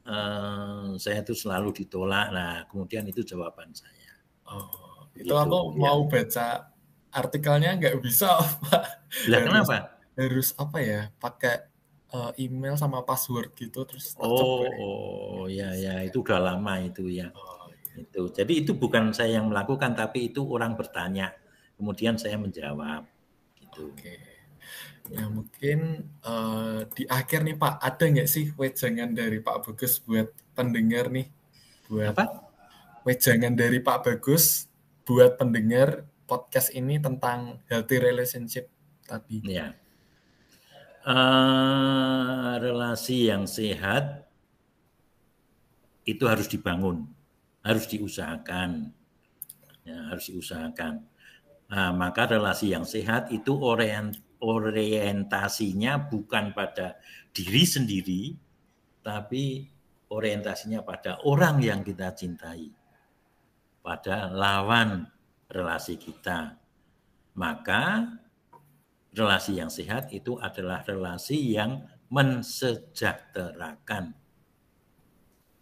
uh, 0.05 0.92
saya 1.00 1.24
itu 1.24 1.33
selalu 1.33 1.72
ditolak. 1.72 2.29
Nah, 2.37 2.68
kemudian 2.68 3.09
itu 3.09 3.24
jawaban 3.24 3.72
saya. 3.72 4.12
Oh, 4.44 5.09
itu, 5.16 5.33
itu 5.33 5.35
aku 5.35 5.72
ya. 5.72 5.81
mau 5.81 6.05
baca 6.05 6.48
artikelnya 7.16 7.81
nggak 7.81 7.96
bisa, 8.05 8.37
Pak. 8.68 8.85
Lah 9.33 9.40
kenapa? 9.40 9.74
Harus 10.12 10.52
apa 10.61 10.79
ya? 10.85 11.09
Pakai 11.16 11.64
uh, 12.12 12.33
email 12.37 12.76
sama 12.76 13.02
password 13.02 13.57
gitu 13.57 13.83
terus 13.88 14.14
oh 14.22 14.64
oh 14.64 15.44
ya 15.50 15.74
ya 15.74 16.05
itu 16.05 16.22
udah 16.22 16.38
lama 16.38 16.79
itu 16.83 17.11
ya 17.11 17.29
oh, 17.35 17.66
iya. 17.68 18.07
itu 18.07 18.22
jadi 18.31 18.52
itu 18.64 18.72
bukan 18.76 19.11
saya 19.11 19.40
yang 19.40 19.50
melakukan 19.50 19.96
tapi 19.96 20.31
itu 20.31 20.44
orang 20.46 20.79
bertanya 20.79 21.35
kemudian 21.76 22.16
saya 22.16 22.38
menjawab 22.38 23.05
gitu 23.59 23.90
oke 23.90 24.14
ya 25.12 25.26
mungkin 25.30 26.10
uh, 26.26 26.82
di 26.90 27.06
akhir 27.06 27.46
nih 27.46 27.56
Pak 27.56 27.74
ada 27.78 28.04
nggak 28.06 28.28
sih 28.28 28.50
wejangan 28.58 29.14
dari 29.14 29.38
Pak 29.38 29.66
Bagus 29.66 30.02
buat 30.02 30.30
pendengar 30.56 31.10
nih? 31.12 31.26
Buat 31.86 32.14
apa? 32.16 32.24
wejangan 33.06 33.54
dari 33.54 33.78
Pak 33.78 34.02
Bagus 34.02 34.66
buat 35.06 35.38
pendengar 35.38 36.10
podcast 36.26 36.74
ini 36.74 36.98
tentang 36.98 37.62
healthy 37.70 38.02
relationship 38.02 38.66
tadi. 39.06 39.38
Ya 39.46 39.78
uh, 41.06 42.52
relasi 42.58 43.30
yang 43.30 43.46
sehat 43.46 44.26
itu 46.06 46.22
harus 46.26 46.46
dibangun, 46.46 47.06
harus 47.62 47.86
diusahakan, 47.90 48.90
ya, 49.86 49.98
harus 50.10 50.30
diusahakan. 50.30 51.02
Nah, 51.66 51.90
maka 51.90 52.30
relasi 52.30 52.70
yang 52.70 52.86
sehat 52.86 53.30
itu 53.34 53.58
orient, 53.58 54.14
orientasinya 54.46 56.06
bukan 56.06 56.54
pada 56.54 57.02
diri 57.35 57.66
sendiri, 57.66 58.30
tapi 59.02 59.66
orientasinya 60.06 60.87
pada 60.87 61.18
orang 61.26 61.59
yang 61.59 61.82
kita 61.82 62.14
cintai, 62.14 62.70
pada 63.82 64.30
lawan 64.30 65.11
relasi 65.50 65.98
kita. 65.98 66.62
Maka 67.37 68.16
relasi 69.12 69.59
yang 69.59 69.68
sehat 69.68 70.09
itu 70.14 70.38
adalah 70.38 70.87
relasi 70.87 71.59
yang 71.59 71.82
mensejahterakan, 72.06 74.14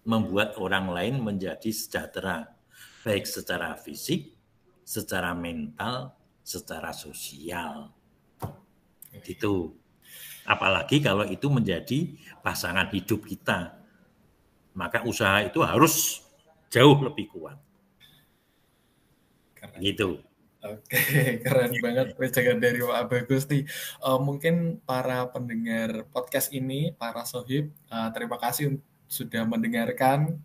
membuat 0.05 0.61
orang 0.61 0.93
lain 0.93 1.25
menjadi 1.25 1.73
sejahtera, 1.73 2.53
baik 3.01 3.25
secara 3.25 3.81
fisik, 3.81 4.37
secara 4.85 5.33
mental, 5.33 6.13
secara 6.45 6.93
sosial. 6.93 8.04
Gitu. 9.23 9.77
Apalagi 10.45 11.01
kalau 11.01 11.25
itu 11.25 11.47
menjadi 11.49 12.19
pasangan 12.43 12.91
hidup 12.91 13.25
kita. 13.25 13.79
Maka 14.75 15.07
usaha 15.07 15.41
itu 15.47 15.63
harus 15.63 16.25
jauh 16.73 16.99
lebih 16.99 17.31
kuat. 17.31 17.57
Keren. 19.55 19.79
Gitu. 19.79 20.19
Oke, 20.65 20.97
keren 21.45 21.77
banget 21.85 22.17
wejangan 22.17 22.57
dari 22.57 22.81
Pak 22.81 23.05
Bagus 23.13 23.45
nih. 23.53 23.69
Uh, 24.01 24.17
mungkin 24.17 24.81
para 24.89 25.29
pendengar 25.29 26.09
podcast 26.09 26.57
ini, 26.57 26.97
para 26.97 27.29
sohib, 27.29 27.69
uh, 27.93 28.09
terima 28.17 28.41
kasih 28.41 28.81
sudah 29.05 29.45
mendengarkan 29.45 30.41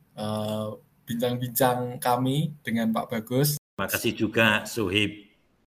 bincang-bincang 1.08 1.40
uh, 1.40 1.40
bincang 1.40 1.80
kami 2.04 2.52
dengan 2.68 2.92
Pak 2.92 3.16
Bagus. 3.16 3.56
Terima 3.56 3.88
kasih 3.88 4.12
juga 4.12 4.68
sohib 4.68 5.29